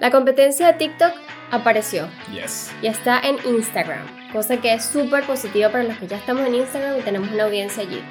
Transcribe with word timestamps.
La 0.00 0.10
competencia 0.10 0.66
de 0.68 0.72
TikTok 0.74 1.12
apareció 1.50 2.08
Yes. 2.32 2.72
y 2.80 2.86
está 2.86 3.20
en 3.20 3.36
Instagram, 3.54 4.00
cosa 4.32 4.56
que 4.56 4.72
es 4.72 4.84
súper 4.84 5.24
positiva 5.24 5.68
para 5.70 5.84
los 5.84 5.98
que 5.98 6.06
ya 6.06 6.16
estamos 6.16 6.46
en 6.46 6.54
Instagram 6.54 6.98
y 6.98 7.02
tenemos 7.02 7.30
una 7.30 7.44
audiencia 7.44 7.82
allí. 7.82 8.02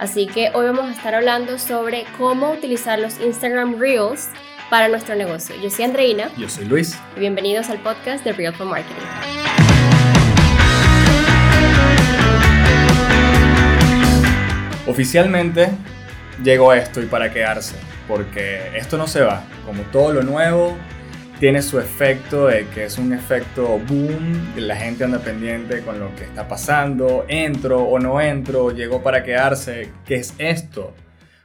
Así 0.00 0.26
que 0.26 0.50
hoy 0.54 0.66
vamos 0.66 0.86
a 0.86 0.90
estar 0.92 1.14
hablando 1.14 1.56
sobre 1.58 2.04
cómo 2.18 2.50
utilizar 2.50 2.98
los 2.98 3.20
Instagram 3.20 3.78
Reels 3.78 4.28
para 4.70 4.88
nuestro 4.88 5.14
negocio. 5.14 5.54
Yo 5.62 5.70
soy 5.70 5.84
Andreina 5.84 6.30
Yo 6.36 6.48
soy 6.48 6.64
Luis. 6.64 6.98
y 7.16 7.20
bienvenidos 7.20 7.70
al 7.70 7.78
podcast 7.78 8.24
de 8.24 8.32
Reel 8.32 8.52
for 8.52 8.66
Marketing. 8.66 9.06
Oficialmente 14.86 15.70
llegó 16.42 16.72
esto 16.72 17.02
y 17.02 17.06
para 17.06 17.32
quedarse, 17.32 17.74
porque 18.06 18.76
esto 18.76 18.96
no 18.96 19.06
se 19.08 19.20
va. 19.22 19.42
Como 19.64 19.82
todo 19.84 20.12
lo 20.12 20.22
nuevo, 20.22 20.76
tiene 21.38 21.60
su 21.62 21.78
efecto 21.78 22.46
de 22.46 22.66
que 22.74 22.84
es 22.84 22.98
un 22.98 23.12
efecto 23.12 23.78
boom, 23.86 24.54
la 24.56 24.76
gente 24.76 25.04
anda 25.04 25.18
pendiente 25.18 25.80
con 25.82 26.00
lo 26.00 26.14
que 26.16 26.24
está 26.24 26.48
pasando, 26.48 27.24
entro 27.28 27.82
o 27.82 27.98
no 27.98 28.20
entro, 28.20 28.70
llegó 28.70 29.02
para 29.02 29.22
quedarse, 29.22 29.90
¿qué 30.06 30.16
es 30.16 30.34
esto? 30.38 30.94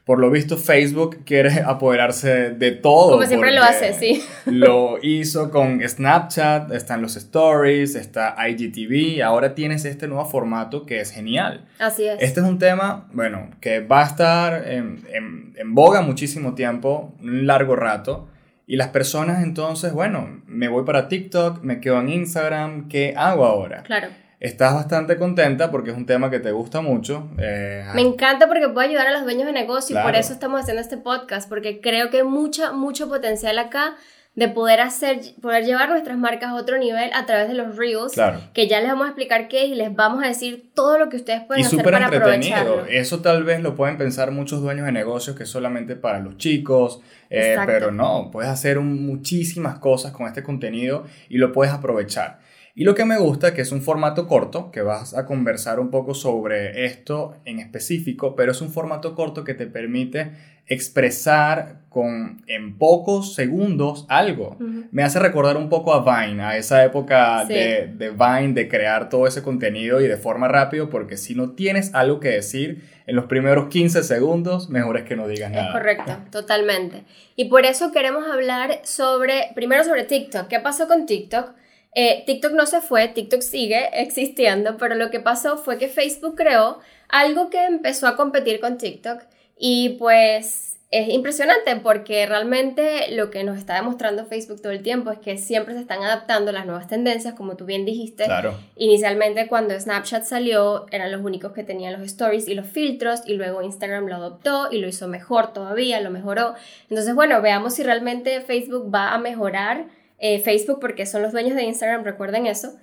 Por 0.06 0.18
lo 0.20 0.32
visto 0.32 0.58
Facebook 0.58 1.20
quiere 1.26 1.62
apoderarse 1.66 2.50
de 2.52 2.72
todo. 2.72 3.12
Como 3.12 3.26
siempre 3.28 3.52
lo 3.54 3.62
hace, 3.64 3.94
sí. 3.94 4.24
Lo 4.46 4.98
hizo 5.02 5.52
con 5.52 5.88
Snapchat, 5.88 6.72
están 6.72 7.02
los 7.04 7.16
stories, 7.18 7.94
está 7.96 8.36
IGTV, 8.50 9.22
ahora 9.24 9.54
tienes 9.54 9.86
este 9.86 10.08
nuevo 10.08 10.26
formato 10.26 10.86
que 10.88 11.00
es 11.02 11.12
genial. 11.12 11.66
Así 11.80 12.06
es. 12.08 12.18
Este 12.20 12.40
es 12.40 12.46
un 12.46 12.58
tema, 12.58 13.08
bueno, 13.14 13.50
que 13.62 13.82
va 13.82 14.02
a 14.04 14.08
estar 14.08 14.68
en, 14.68 15.04
en- 15.14 15.54
en 15.56 15.76
boga 15.76 16.02
muchísimo 16.02 16.56
tiempo, 16.56 17.14
un 17.22 17.46
largo 17.46 17.76
rato. 17.76 18.28
Y 18.72 18.78
las 18.78 18.88
personas 18.88 19.44
entonces, 19.44 19.92
bueno, 19.92 20.42
me 20.46 20.70
voy 20.70 20.86
para 20.86 21.10
TikTok, 21.10 21.62
me 21.62 21.82
quedo 21.82 22.00
en 22.00 22.08
Instagram, 22.08 22.88
¿qué 22.88 23.14
hago 23.18 23.44
ahora? 23.44 23.84
Claro. 23.84 24.08
Estás 24.40 24.74
bastante 24.74 25.18
contenta 25.18 25.70
porque 25.70 25.92
es 25.92 25.98
un 25.98 26.06
tema 26.06 26.30
que 26.30 26.40
te 26.40 26.54
gusta 26.54 26.80
mucho. 26.80 27.30
eh, 27.38 27.84
Me 27.94 28.00
encanta 28.00 28.48
porque 28.48 28.70
puede 28.70 28.88
ayudar 28.88 29.08
a 29.08 29.12
los 29.12 29.24
dueños 29.24 29.46
de 29.46 29.52
negocio 29.52 30.00
y 30.00 30.02
por 30.02 30.16
eso 30.16 30.32
estamos 30.32 30.62
haciendo 30.62 30.82
este 30.82 30.96
podcast, 30.96 31.50
porque 31.50 31.82
creo 31.82 32.10
que 32.10 32.20
hay 32.20 32.24
mucha, 32.24 32.72
mucho 32.72 33.10
potencial 33.10 33.60
acá 33.60 33.98
de 34.34 34.48
poder 34.48 34.80
hacer, 34.80 35.20
poder 35.42 35.66
llevar 35.66 35.90
nuestras 35.90 36.18
marcas 36.18 36.52
a 36.52 36.56
otro 36.56 36.78
nivel 36.78 37.10
a 37.14 37.26
través 37.26 37.50
de 37.50 37.54
los 37.54 37.76
Reels, 37.76 38.14
Claro. 38.14 38.40
que 38.54 38.68
ya 38.70 38.80
les 38.80 38.88
vamos 38.90 39.06
a 39.06 39.10
explicar 39.10 39.50
qué 39.50 39.66
es 39.66 39.70
y 39.72 39.76
les 39.76 39.94
vamos 39.94 40.24
a 40.24 40.28
decir 40.28 40.72
todo 40.74 40.98
lo 40.98 41.10
que 41.10 41.18
ustedes 41.18 41.42
pueden 41.44 41.64
y 41.64 41.66
hacer 41.66 41.80
súper 41.80 41.94
para 41.94 42.06
entretenido. 42.06 42.56
aprovecharlo. 42.56 42.86
Eso 42.86 43.20
tal 43.20 43.44
vez 43.44 43.62
lo 43.62 43.76
pueden 43.76 43.98
pensar 43.98 44.32
muchos 44.32 44.62
dueños 44.62 44.86
de 44.86 44.94
negocios 44.94 45.36
que 45.36 45.44
es 45.44 45.50
solamente 45.50 45.98
para 45.98 46.20
los 46.20 46.38
chicos, 46.38 47.02
eh, 47.30 47.58
pero 47.66 47.92
no, 47.92 48.30
puedes 48.32 48.50
hacer 48.50 48.78
un- 48.78 49.06
muchísimas 49.06 49.80
cosas 49.80 50.14
con 50.14 50.26
este 50.28 50.44
contenido 50.44 51.04
y 51.28 51.38
lo 51.38 51.52
puedes 51.52 51.74
aprovechar. 51.74 52.40
Y 52.74 52.86
lo 52.86 52.96
que 52.96 53.04
me 53.04 53.18
gusta 53.18 53.50
es 53.50 53.54
que 53.54 53.62
es 53.64 53.74
un 53.74 53.82
formato 53.82 54.30
corto, 54.30 54.72
que 54.72 54.82
vas 54.82 55.14
a 55.14 55.26
conversar 55.26 55.82
un 55.82 55.92
poco 55.92 56.14
sobre 56.14 56.86
esto 56.86 57.36
en 57.44 57.60
específico, 57.60 58.34
pero 58.34 58.54
es 58.54 58.62
un 58.62 58.70
formato 58.72 59.14
corto 59.14 59.44
que 59.44 59.54
te 59.54 59.68
permite 59.68 60.32
expresar 60.68 61.82
con, 61.90 62.42
en 62.48 62.78
pocos 62.78 63.36
segundos 63.36 64.06
algo. 64.08 64.56
Me 64.92 65.04
hace 65.04 65.20
recordar 65.20 65.58
un 65.58 65.68
poco 65.68 65.94
a 65.94 66.04
Vine, 66.26 66.42
a 66.42 66.56
esa 66.58 66.84
época 66.86 67.46
Sí. 67.48 67.54
de, 67.54 67.88
de 67.88 68.10
Vine, 68.12 68.54
de 68.54 68.70
crear 68.70 69.10
todo 69.10 69.28
ese 69.28 69.44
contenido 69.44 70.00
y 70.00 70.08
de 70.08 70.16
forma 70.16 70.48
rápido, 70.48 70.90
porque 70.90 71.18
si 71.18 71.36
no 71.36 71.52
tienes 71.52 71.94
algo 71.94 72.22
que 72.22 72.30
decir 72.30 72.82
en 73.08 73.18
los 73.18 73.26
primeros 73.26 73.68
15 73.68 74.04
segundos, 74.04 74.70
mejor 74.70 74.96
es 74.98 75.04
que 75.04 75.18
no 75.18 75.28
digas 75.28 75.52
Es 75.52 75.58
nada. 75.58 75.74
correcto, 75.74 76.18
totalmente. 76.32 77.04
Y 77.36 77.46
por 77.46 77.66
eso 77.66 77.92
queremos 77.92 78.26
hablar 78.26 78.80
sobre, 78.84 79.50
primero 79.54 79.84
sobre 79.84 80.06
TikTok. 80.06 80.48
¿Qué 80.48 80.60
pasó 80.60 80.88
con 80.88 81.06
TikTok? 81.06 81.52
Eh, 81.94 82.24
TikTok 82.26 82.54
no 82.54 82.66
se 82.68 82.80
fue, 82.80 83.10
TikTok 83.10 83.42
sigue 83.42 83.90
existiendo, 84.02 84.78
pero 84.78 84.96
lo 84.96 85.10
que 85.12 85.20
pasó 85.20 85.58
fue 85.58 85.78
que 85.78 85.90
Facebook 85.90 86.36
creó 86.38 86.80
algo 87.10 87.50
que 87.50 87.66
empezó 87.66 88.08
a 88.08 88.16
competir 88.16 88.62
con 88.62 88.78
TikTok 88.78 89.24
y 89.64 89.90
pues 90.00 90.80
es 90.90 91.08
impresionante 91.10 91.76
porque 91.76 92.26
realmente 92.26 93.12
lo 93.12 93.30
que 93.30 93.44
nos 93.44 93.60
está 93.60 93.76
demostrando 93.76 94.26
Facebook 94.26 94.60
todo 94.60 94.72
el 94.72 94.82
tiempo 94.82 95.12
es 95.12 95.20
que 95.20 95.38
siempre 95.38 95.76
se 95.76 95.82
están 95.82 96.02
adaptando 96.02 96.52
las 96.52 96.66
nuevas 96.66 96.88
tendencias, 96.88 97.36
como 97.36 97.56
tú 97.56 97.66
bien 97.66 97.86
dijiste. 97.86 98.24
Claro. 98.26 98.56
Inicialmente 98.76 99.48
cuando 99.48 99.80
Snapchat 99.80 100.24
salió 100.24 100.88
eran 100.90 101.12
los 101.12 101.22
únicos 101.22 101.52
que 101.52 101.64
tenían 101.64 101.94
los 101.94 102.02
stories 102.02 102.48
y 102.48 102.56
los 102.56 102.66
filtros 102.66 103.22
y 103.28 103.36
luego 103.36 103.62
Instagram 103.62 104.08
lo 104.08 104.16
adoptó 104.16 104.70
y 104.72 104.80
lo 104.80 104.88
hizo 104.88 105.08
mejor 105.08 105.54
todavía, 105.54 106.02
lo 106.02 106.10
mejoró. 106.10 106.56
Entonces 106.90 107.14
bueno, 107.14 107.40
veamos 107.44 107.76
si 107.76 107.84
realmente 107.84 108.42
Facebook 108.42 108.92
va 108.94 109.14
a 109.14 109.20
mejorar, 109.20 109.86
eh, 110.18 110.40
Facebook 110.40 110.80
porque 110.82 111.06
son 111.06 111.22
los 111.22 111.34
dueños 111.34 111.56
de 111.56 111.66
Instagram, 111.66 112.04
recuerden 112.04 112.48
eso, 112.48 112.74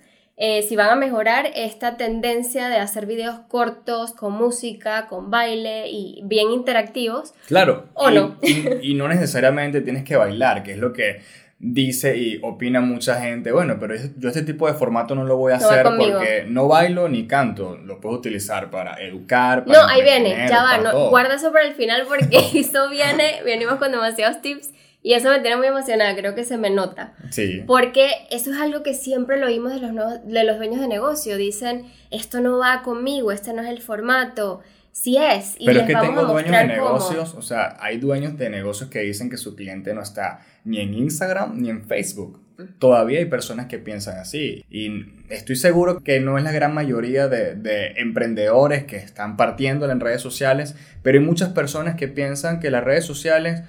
eh, 0.41 0.63
si 0.63 0.77
van 0.77 0.89
a 0.89 0.95
mejorar 0.95 1.47
esta 1.53 1.97
tendencia 1.97 2.69
de 2.69 2.77
hacer 2.77 3.05
videos 3.05 3.39
cortos 3.49 4.13
con 4.13 4.31
música, 4.33 5.07
con 5.09 5.29
baile 5.29 5.89
y 5.89 6.21
bien 6.23 6.49
interactivos. 6.51 7.33
Claro. 7.47 7.87
¿O 7.93 8.09
y, 8.09 8.15
no? 8.15 8.37
y- 8.41 8.91
y 8.91 8.93
no 8.93 9.09
necesariamente 9.09 9.81
tienes 9.81 10.05
que 10.05 10.15
bailar, 10.15 10.63
que 10.63 10.71
es 10.71 10.77
lo 10.77 10.93
que 10.93 11.21
dice 11.61 12.15
y 12.15 12.39
opina 12.41 12.79
mucha 12.79 13.19
gente. 13.19 13.51
Bueno, 13.51 13.75
pero 13.81 13.95
yo 14.17 14.29
este 14.29 14.43
tipo 14.43 14.65
de 14.65 14.73
formato 14.75 15.13
no 15.13 15.25
lo 15.25 15.35
voy 15.35 15.51
a 15.51 15.57
No 15.57 15.67
hacer 15.67 15.83
porque 15.83 16.45
no 16.47 16.69
bailo 16.69 17.09
ni 17.09 17.27
canto. 17.27 17.75
Lo 17.75 17.99
puedo 17.99 18.15
utilizar 18.15 18.69
para 18.71 18.93
educar. 19.03 19.67
No, 19.67 19.73
para 19.73 19.89
ahí 19.89 20.01
viene, 20.03 20.29
ya 20.49 20.63
va, 20.63 20.77
no, 20.77 21.09
guarda 21.09 21.35
eso 21.35 21.51
para 21.51 21.65
el 21.67 21.73
final 21.73 22.03
porque 22.07 22.39
esto 22.57 22.89
viene, 22.89 23.41
venimos 23.43 23.75
con 23.75 23.91
demasiados 23.91 24.41
tips 24.41 24.71
y 25.01 25.13
eso 25.13 25.29
me 25.29 25.39
tiene 25.39 25.57
muy 25.57 25.67
emocionada, 25.67 26.15
creo 26.15 26.35
que 26.35 26.43
se 26.43 26.57
me 26.57 26.69
nota. 26.69 27.13
Sí. 27.29 27.63
Porque 27.65 28.09
eso 28.31 28.51
es 28.51 28.57
algo 28.59 28.83
que 28.83 28.93
siempre 28.93 29.39
lo 29.39 29.47
oímos 29.47 29.73
de 29.73 29.79
los, 29.79 29.91
nuevos- 29.93 30.25
de 30.25 30.43
los 30.43 30.57
dueños 30.57 30.81
de 30.81 30.87
negocio, 30.87 31.37
dicen, 31.37 31.85
esto 32.11 32.41
no 32.41 32.57
va 32.57 32.81
conmigo, 32.83 33.31
este 33.31 33.53
no 33.53 33.61
es 33.61 33.69
el 33.69 33.81
formato, 33.81 34.61
sí 34.91 35.17
es, 35.17 35.55
y 35.57 35.65
Pero 35.65 35.79
les 35.79 35.83
es 35.83 35.87
que 35.87 35.93
vamos 35.93 36.09
tengo 36.09 36.21
dueños 36.33 36.51
de 36.51 36.57
mostrar 36.57 36.79
cómo. 36.79 36.89
negocios, 36.99 37.35
o 37.35 37.41
sea, 37.41 37.77
hay 37.79 37.97
dueños 37.97 38.37
de 38.37 38.49
negocios 38.49 38.89
que 38.89 38.99
dicen 38.99 39.29
que 39.29 39.37
su 39.37 39.55
cliente 39.55 39.93
no 39.93 40.01
está 40.01 40.41
ni 40.65 40.79
en 40.79 40.93
Instagram 40.93 41.61
ni 41.61 41.69
en 41.69 41.85
Facebook. 41.85 42.41
Todavía 42.77 43.19
hay 43.19 43.25
personas 43.25 43.67
que 43.67 43.77
piensan 43.79 44.17
así. 44.17 44.65
Y 44.69 45.05
estoy 45.29 45.55
seguro 45.55 46.01
que 46.03 46.19
no 46.19 46.37
es 46.37 46.43
la 46.43 46.51
gran 46.51 46.73
mayoría 46.73 47.29
de, 47.29 47.55
de 47.55 47.93
emprendedores 47.95 48.83
que 48.83 48.97
están 48.97 49.37
partiendo 49.37 49.89
en 49.89 50.01
redes 50.01 50.21
sociales, 50.21 50.75
pero 51.01 51.17
hay 51.19 51.23
muchas 51.25 51.49
personas 51.53 51.95
que 51.95 52.09
piensan 52.09 52.59
que 52.59 52.69
las 52.69 52.83
redes 52.83 53.05
sociales 53.05 53.61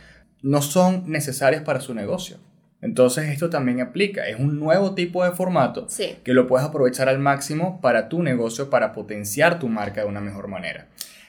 no 0.42 0.62
son 0.62 1.10
necesarias 1.10 1.62
para 1.62 1.80
su 1.80 1.94
negocio. 1.94 2.38
Entonces 2.82 3.28
esto 3.28 3.50
también 3.50 3.80
aplica, 3.80 4.26
es 4.26 4.38
un 4.38 4.58
nuevo 4.58 4.94
tipo 4.94 5.22
de 5.22 5.32
formato 5.32 5.86
Sí, 5.88 6.16
que 6.24 6.32
lo 6.32 6.46
puedes 6.46 6.66
aprovechar 6.66 7.10
al 7.10 7.18
máximo 7.18 7.78
para 7.82 8.08
tu 8.08 8.22
negocio, 8.22 8.70
para 8.70 8.92
potenciar 8.92 9.58
tu 9.58 9.68
marca 9.68 10.00
de 10.00 10.06
una 10.06 10.20
mejor 10.20 10.48
manera. 10.48 10.86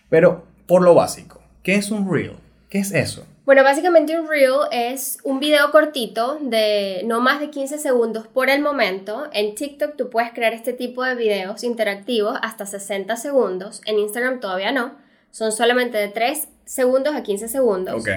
Pero 0.09 0.45
por 0.65 0.81
lo 0.81 0.95
básico, 0.95 1.41
¿qué 1.61 1.75
es 1.75 1.91
un 1.91 2.09
reel? 2.11 2.37
¿Qué 2.69 2.79
es 2.79 2.93
eso? 2.93 3.25
bueno, 3.51 3.63
básicamente 3.63 4.17
un 4.17 4.29
reel 4.29 4.59
es 4.71 5.17
un 5.25 5.41
video 5.41 5.71
cortito 5.71 6.37
de 6.41 7.01
no 7.05 7.19
más 7.19 7.41
de 7.41 7.49
15 7.49 7.79
segundos 7.79 8.25
por 8.27 8.49
el 8.49 8.61
momento. 8.61 9.27
En 9.33 9.55
TikTok 9.55 9.97
tú 9.97 10.09
puedes 10.09 10.31
crear 10.31 10.53
este 10.53 10.71
tipo 10.71 11.03
de 11.03 11.15
videos 11.15 11.65
interactivos 11.65 12.37
hasta 12.41 12.65
60 12.65 13.15
segundos, 13.17 13.81
en 13.85 13.99
Instagram 13.99 14.39
todavía 14.39 14.71
no, 14.71 14.93
son 15.31 15.51
solamente 15.51 15.97
de 15.97 16.07
3 16.07 16.47
segundos 16.63 17.13
a 17.13 17.23
15 17.23 17.49
segundos. 17.49 17.95
Ok. 17.99 18.09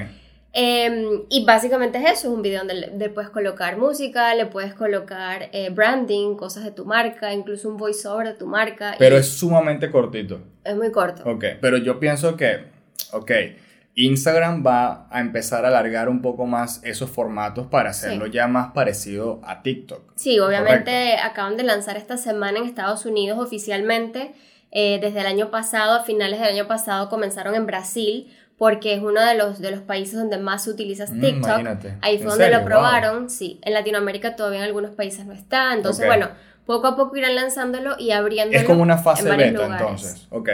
Em, 0.56 1.22
y 1.30 1.44
básicamente 1.44 1.98
es 1.98 2.04
eso, 2.04 2.28
es 2.28 2.34
un 2.34 2.40
video 2.40 2.60
donde 2.60 2.74
le, 2.96 3.08
puedes 3.10 3.28
colocar 3.30 3.76
música, 3.76 4.32
le 4.36 4.46
puedes 4.46 4.72
colocar 4.72 5.48
eh, 5.52 5.70
branding, 5.70 6.36
cosas 6.36 6.62
de 6.62 6.70
tu 6.70 6.84
marca, 6.84 7.32
incluso 7.34 7.68
un 7.68 7.76
voiceover 7.76 8.28
de 8.28 8.34
tu 8.34 8.46
marca. 8.46 8.94
Pero 8.96 9.16
y 9.16 9.18
es 9.18 9.28
sumamente 9.28 9.90
cortito. 9.90 10.40
es 10.62 10.76
muy 10.76 10.92
corto. 10.92 11.28
Ok, 11.28 11.44
pero 11.60 11.76
yo 11.78 11.98
pienso 11.98 12.36
que, 12.36 12.66
ok, 13.12 13.32
Instagram 13.96 14.64
va 14.64 15.08
a 15.10 15.20
empezar 15.20 15.64
a 15.64 15.68
alargar 15.68 16.08
un 16.08 16.22
poco 16.22 16.46
más 16.46 16.80
esos 16.84 17.10
formatos 17.10 17.66
para 17.66 17.90
hacerlo 17.90 18.26
Sí. 18.26 18.32
ya 18.32 18.46
más 18.46 18.72
parecido 18.72 19.40
a 19.44 19.62
TikTok. 19.62 20.12
Sí, 20.16 20.38
obviamente 20.38 21.16
acaban 21.16 21.56
de 21.56 21.64
lanzar 21.64 21.96
esta 21.96 22.16
semana 22.16 22.58
en 22.58 22.64
Estados 22.64 23.06
Unidos 23.06 23.38
oficialmente. 23.40 24.34
eh, 24.76 24.98
desde 25.00 25.20
el 25.20 25.26
año 25.26 25.52
pasado, 25.52 25.92
a 25.94 26.02
finales 26.02 26.40
del 26.40 26.48
año 26.48 26.66
pasado, 26.66 27.08
comenzaron 27.08 27.54
en 27.54 27.64
Brasil 27.64 28.26
porque 28.58 28.94
es 28.94 29.02
uno 29.02 29.20
de 29.24 29.34
los, 29.36 29.58
de 29.60 29.70
los 29.72 29.80
países 29.80 30.14
donde 30.14 30.38
más 30.38 30.64
se 30.64 30.70
utiliza 30.70 31.04
Mm, 31.06 31.20
TikTok. 31.20 31.44
imagínate. 31.44 31.94
Ahí 32.02 32.14
¿En 32.16 32.20
fue 32.20 32.30
donde 32.30 32.44
serio? 32.44 32.58
lo 32.60 32.64
probaron, 32.64 33.28
sí. 33.30 33.58
En 33.62 33.74
Latinoamérica 33.74 34.36
todavía 34.36 34.60
en 34.60 34.64
algunos 34.66 34.92
países 34.92 35.26
no 35.26 35.32
está. 35.32 35.72
Entonces, 35.74 36.06
bueno, 36.06 36.28
poco 36.66 36.86
a 36.86 36.96
poco 36.96 37.16
irán 37.16 37.34
lanzándolo 37.34 37.96
y 37.98 38.12
abriéndolo. 38.12 38.58
Es 38.58 38.64
como 38.64 38.82
una 38.82 38.94
en 38.94 39.02
fase 39.02 39.28
varios 39.28 39.52
beta 39.52 39.62
lugares. 39.64 39.80
entonces. 39.82 40.26
Ok. 40.30 40.48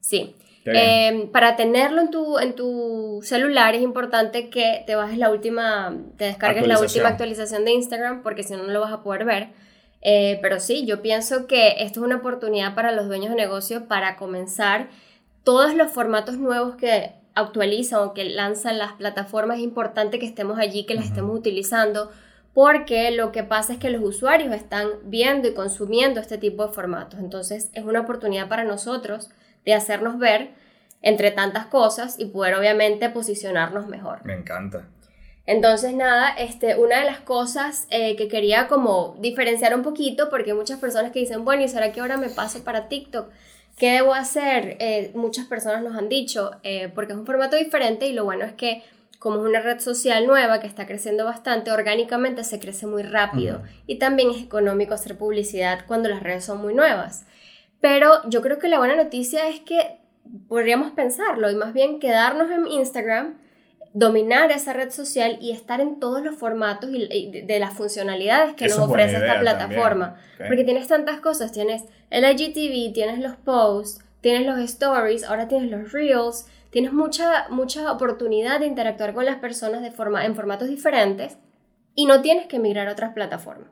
Sí. 0.00 0.34
Eh, 0.66 1.28
para 1.32 1.56
tenerlo 1.56 2.02
en 2.02 2.10
tu, 2.10 2.38
en 2.38 2.54
tu 2.54 3.20
celular 3.22 3.74
es 3.74 3.80
importante 3.82 4.50
que 4.50 4.84
te 4.86 4.94
bajes 4.94 5.16
la 5.16 5.30
última, 5.30 5.96
te 6.18 6.26
descargues 6.26 6.66
la 6.66 6.78
última 6.78 7.08
actualización 7.08 7.64
de 7.64 7.72
Instagram 7.72 8.22
porque 8.22 8.42
si 8.42 8.52
no, 8.52 8.62
no 8.64 8.68
lo 8.72 8.80
vas 8.80 8.92
a 8.92 9.02
poder 9.02 9.24
ver. 9.24 9.48
Eh, 10.02 10.38
pero 10.42 10.60
sí, 10.60 10.84
yo 10.86 11.00
pienso 11.02 11.46
que 11.46 11.76
esto 11.82 12.00
es 12.00 12.06
una 12.06 12.16
oportunidad 12.16 12.74
para 12.74 12.92
los 12.92 13.06
dueños 13.08 13.30
de 13.30 13.36
negocio 13.36 13.86
para 13.88 14.16
comenzar 14.16 14.88
todos 15.44 15.74
los 15.74 15.90
formatos 15.90 16.36
nuevos 16.38 16.76
que 16.76 17.12
actualizan 17.40 18.00
o 18.00 18.14
que 18.14 18.24
lanzan 18.24 18.78
las 18.78 18.92
plataformas. 18.92 19.58
Es 19.58 19.64
importante 19.64 20.18
que 20.18 20.26
estemos 20.26 20.58
allí, 20.58 20.84
que 20.84 20.94
las 20.94 21.06
estemos 21.06 21.36
utilizando 21.36 22.10
porque 22.54 23.10
lo 23.12 23.30
que 23.30 23.44
pasa 23.44 23.74
es 23.74 23.78
que 23.78 23.90
los 23.90 24.02
usuarios 24.02 24.54
están 24.54 24.88
viendo 25.04 25.48
y 25.48 25.54
consumiendo 25.54 26.20
este 26.20 26.38
tipo 26.38 26.66
de 26.66 26.72
formatos. 26.72 27.20
Entonces 27.20 27.70
es 27.74 27.84
una 27.84 28.00
oportunidad 28.00 28.48
para 28.48 28.64
nosotros 28.64 29.30
de 29.64 29.74
hacernos 29.74 30.18
ver 30.18 30.50
entre 31.02 31.30
tantas 31.30 31.66
cosas 31.66 32.18
y 32.18 32.26
poder 32.26 32.54
obviamente 32.56 33.08
posicionarnos 33.08 33.86
mejor. 33.86 34.24
Me 34.24 34.34
encanta. 34.34 34.88
Entonces, 35.46 35.94
nada, 35.94 36.28
este, 36.28 36.76
una 36.76 37.00
de 37.00 37.06
las 37.06 37.20
cosas 37.20 37.86
eh, 37.90 38.14
que 38.14 38.28
quería 38.28 38.68
como 38.68 39.16
diferenciar 39.20 39.74
un 39.74 39.82
poquito, 39.82 40.28
porque 40.28 40.50
hay 40.50 40.56
muchas 40.56 40.78
personas 40.78 41.12
que 41.12 41.18
dicen, 41.18 41.44
bueno, 41.44 41.62
¿y 41.64 41.68
será 41.68 41.92
que 41.92 42.00
ahora 42.00 42.16
me 42.18 42.28
paso 42.28 42.62
para 42.62 42.88
TikTok? 42.88 43.30
¿Qué 43.80 43.92
debo 43.92 44.12
hacer? 44.12 44.76
Eh, 44.78 45.10
muchas 45.14 45.46
personas 45.46 45.82
nos 45.82 45.96
han 45.96 46.10
dicho, 46.10 46.50
eh, 46.64 46.92
porque 46.94 47.14
es 47.14 47.18
un 47.18 47.24
formato 47.24 47.56
diferente 47.56 48.06
y 48.06 48.12
lo 48.12 48.26
bueno 48.26 48.44
es 48.44 48.52
que 48.52 48.82
como 49.18 49.36
es 49.36 49.48
una 49.48 49.62
red 49.62 49.80
social 49.80 50.26
nueva 50.26 50.60
que 50.60 50.66
está 50.66 50.86
creciendo 50.86 51.24
bastante, 51.24 51.72
orgánicamente 51.72 52.44
se 52.44 52.60
crece 52.60 52.86
muy 52.86 53.02
rápido 53.02 53.62
y 53.86 53.98
también 53.98 54.32
es 54.32 54.42
económico 54.42 54.92
hacer 54.92 55.16
publicidad 55.16 55.86
cuando 55.86 56.10
las 56.10 56.22
redes 56.22 56.44
son 56.44 56.60
muy 56.60 56.74
nuevas. 56.74 57.24
Pero 57.80 58.20
yo 58.28 58.42
creo 58.42 58.58
que 58.58 58.68
la 58.68 58.76
buena 58.76 58.96
noticia 58.96 59.48
es 59.48 59.60
que 59.60 59.96
podríamos 60.46 60.90
pensarlo 60.90 61.50
y 61.50 61.54
más 61.54 61.72
bien 61.72 62.00
quedarnos 62.00 62.50
en 62.50 62.66
Instagram, 62.66 63.38
dominar 63.92 64.52
esa 64.52 64.72
red 64.72 64.90
social 64.90 65.38
y 65.40 65.50
estar 65.50 65.80
en 65.80 65.98
todos 65.98 66.22
los 66.22 66.36
formatos 66.36 66.90
y 66.92 67.42
de, 67.42 67.58
las 67.58 67.74
funcionalidades 67.74 68.54
que 68.54 68.68
nos 68.68 68.78
ofrece 68.78 69.16
esta 69.16 69.40
plataforma. 69.40 70.16
Porque 70.38 70.64
tienes 70.64 70.88
tantas 70.88 71.20
cosas, 71.20 71.52
tienes 71.52 71.84
el 72.10 72.24
IGTV, 72.24 72.92
tienes 72.92 73.18
los 73.18 73.36
posts, 73.36 74.04
tienes 74.20 74.46
los 74.46 74.58
stories, 74.60 75.24
ahora 75.24 75.48
tienes 75.48 75.70
los 75.70 75.92
reels, 75.92 76.46
tienes 76.70 76.92
mucha, 76.92 77.48
mucha 77.50 77.90
oportunidad 77.92 78.60
de 78.60 78.66
interactuar 78.66 79.12
con 79.12 79.24
las 79.24 79.36
personas 79.36 79.82
de 79.82 79.90
forma, 79.90 80.24
en 80.24 80.34
formatos 80.34 80.68
diferentes 80.68 81.38
y 81.94 82.06
no 82.06 82.22
tienes 82.22 82.46
que 82.46 82.58
migrar 82.58 82.88
a 82.88 82.92
otras 82.92 83.12
plataformas. 83.12 83.70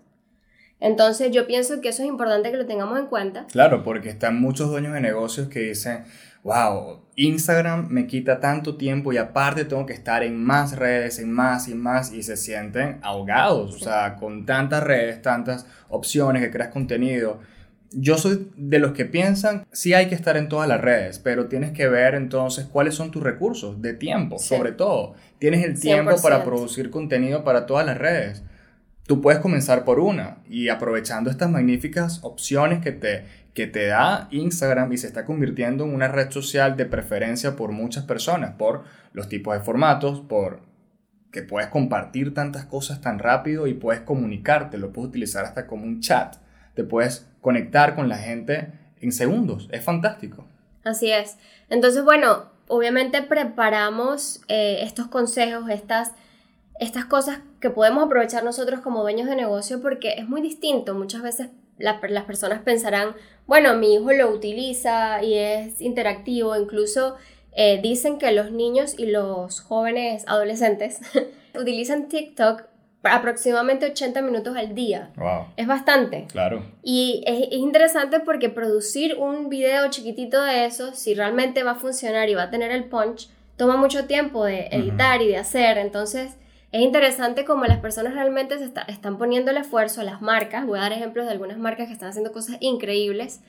Entonces 0.80 1.32
yo 1.32 1.46
pienso 1.46 1.80
que 1.80 1.88
eso 1.88 2.02
es 2.02 2.08
importante 2.08 2.50
que 2.50 2.56
lo 2.56 2.66
tengamos 2.66 2.98
en 2.98 3.06
cuenta. 3.06 3.46
Claro, 3.50 3.82
porque 3.82 4.10
están 4.10 4.40
muchos 4.40 4.70
dueños 4.70 4.92
de 4.92 5.00
negocios 5.00 5.48
que 5.48 5.60
dicen, 5.60 6.04
wow, 6.48 7.00
Instagram 7.16 7.88
me 7.90 8.06
quita 8.06 8.40
tanto 8.40 8.76
tiempo 8.76 9.12
y 9.12 9.18
aparte 9.18 9.64
tengo 9.64 9.84
que 9.84 9.92
estar 9.92 10.22
en 10.22 10.42
más 10.42 10.76
redes, 10.76 11.18
en 11.18 11.30
más 11.30 11.68
y 11.68 11.74
más 11.74 12.12
y 12.12 12.22
se 12.22 12.36
sienten 12.36 12.98
ahogados, 13.02 13.74
o 13.74 13.78
sea, 13.78 14.16
con 14.16 14.46
tantas 14.46 14.82
redes, 14.82 15.20
tantas 15.20 15.66
opciones 15.88 16.42
que 16.42 16.50
creas 16.50 16.70
contenido 16.70 17.40
yo 17.92 18.18
soy 18.18 18.50
de 18.56 18.78
los 18.78 18.92
que 18.92 19.04
piensan, 19.04 19.66
sí 19.72 19.94
hay 19.94 20.08
que 20.08 20.14
estar 20.14 20.36
en 20.36 20.48
todas 20.48 20.68
las 20.68 20.80
redes, 20.80 21.18
pero 21.18 21.46
tienes 21.46 21.72
que 21.72 21.88
ver 21.88 22.14
entonces 22.14 22.66
cuáles 22.66 22.94
son 22.94 23.10
tus 23.10 23.22
recursos 23.22 23.80
de 23.80 23.94
tiempo, 23.94 24.38
sobre 24.38 24.72
todo. 24.72 25.14
Tienes 25.38 25.64
el 25.64 25.80
tiempo 25.80 26.20
para 26.22 26.44
producir 26.44 26.90
contenido 26.90 27.44
para 27.44 27.66
todas 27.66 27.86
las 27.86 27.96
redes. 27.96 28.42
Tú 29.06 29.22
puedes 29.22 29.40
comenzar 29.40 29.84
por 29.84 30.00
una 30.00 30.38
y 30.48 30.68
aprovechando 30.68 31.30
estas 31.30 31.50
magníficas 31.50 32.20
opciones 32.22 32.82
que 32.82 32.92
te, 32.92 33.24
que 33.58 33.66
te 33.66 33.88
da 33.88 34.28
Instagram 34.30 34.92
y 34.92 34.98
se 34.98 35.08
está 35.08 35.24
convirtiendo 35.24 35.82
en 35.82 35.92
una 35.92 36.06
red 36.06 36.30
social 36.30 36.76
de 36.76 36.86
preferencia 36.86 37.56
por 37.56 37.72
muchas 37.72 38.04
personas, 38.04 38.52
por 38.52 38.84
los 39.12 39.28
tipos 39.28 39.52
de 39.52 39.64
formatos, 39.64 40.20
por 40.20 40.60
que 41.32 41.42
puedes 41.42 41.68
compartir 41.68 42.32
tantas 42.34 42.66
cosas 42.66 43.00
tan 43.00 43.18
rápido 43.18 43.66
y 43.66 43.74
puedes 43.74 44.02
comunicarte, 44.02 44.78
lo 44.78 44.92
puedes 44.92 45.08
utilizar 45.08 45.44
hasta 45.44 45.66
como 45.66 45.86
un 45.86 45.98
chat 45.98 46.36
te 46.76 46.84
puedes 46.84 47.26
conectar 47.40 47.96
con 47.96 48.08
la 48.08 48.18
gente 48.18 48.70
en 49.00 49.10
segundos. 49.10 49.68
Es 49.72 49.82
fantástico. 49.82 50.46
Así 50.84 51.10
es. 51.10 51.36
Entonces, 51.68 52.04
bueno, 52.04 52.44
obviamente 52.68 53.22
preparamos 53.22 54.42
eh, 54.46 54.78
estos 54.82 55.08
consejos, 55.08 55.68
estas, 55.68 56.12
estas 56.78 57.06
cosas 57.06 57.40
que 57.58 57.70
podemos 57.70 58.04
aprovechar 58.04 58.44
nosotros 58.44 58.78
como 58.78 59.02
dueños 59.02 59.28
de 59.28 59.34
negocio 59.34 59.82
porque 59.82 60.12
es 60.18 60.28
muy 60.28 60.42
distinto. 60.42 60.94
Muchas 60.94 61.22
veces 61.22 61.48
las 61.78 62.24
personas 62.24 62.62
pensarán, 62.62 63.14
bueno, 63.46 63.74
mi 63.74 63.94
hijo 63.94 64.12
lo 64.12 64.30
utiliza 64.30 65.22
y 65.22 65.34
es 65.34 65.80
interactivo, 65.80 66.56
incluso 66.56 67.16
eh, 67.52 67.80
dicen 67.82 68.18
que 68.18 68.30
los 68.32 68.52
niños 68.52 68.94
y 68.98 69.06
los 69.06 69.60
jóvenes 69.60 70.24
adolescentes 70.26 71.00
utilizan 71.58 72.08
TikTok 72.08 72.64
aproximadamente 73.02 73.86
80 73.86 74.22
minutos 74.22 74.56
al 74.56 74.74
día. 74.74 75.10
Es 75.56 75.66
bastante. 75.66 76.26
Claro. 76.30 76.64
Y 76.82 77.22
es, 77.26 77.52
interesante 77.52 78.20
porque 78.20 78.48
producir 78.48 79.16
un 79.16 79.48
video 79.48 79.88
chiquitito 79.88 80.42
de 80.42 80.66
eso, 80.66 80.94
si 80.94 81.14
realmente 81.14 81.62
va 81.62 81.72
a 81.72 81.76
funcionar 81.76 82.28
y 82.28 82.34
va 82.34 82.44
a 82.44 82.50
tener 82.50 82.70
el 82.70 82.84
punch, 82.84 83.28
toma 83.56 83.76
mucho 83.76 84.06
tiempo 84.06 84.44
de 84.44 84.68
editar 84.70 85.22
y 85.22 85.28
de 85.28 85.38
hacer. 85.38 85.78
Entonces, 85.78 86.36
es 86.72 86.82
interesante 86.82 87.44
como 87.44 87.64
las 87.64 87.78
personas 87.78 88.14
realmente 88.14 88.58
se 88.58 88.70
están 88.88 89.18
poniendo 89.18 89.50
el 89.50 89.56
esfuerzo, 89.56 90.02
las 90.02 90.20
marcas, 90.20 90.66
voy 90.66 90.78
a 90.78 90.82
dar 90.82 90.92
ejemplos 90.92 91.26
de 91.26 91.32
algunas 91.32 91.58
marcas 91.58 91.86
que 91.86 91.92
están 91.92 92.10
haciendo 92.10 92.32
cosas 92.32 92.56
increíbles, 92.60 93.40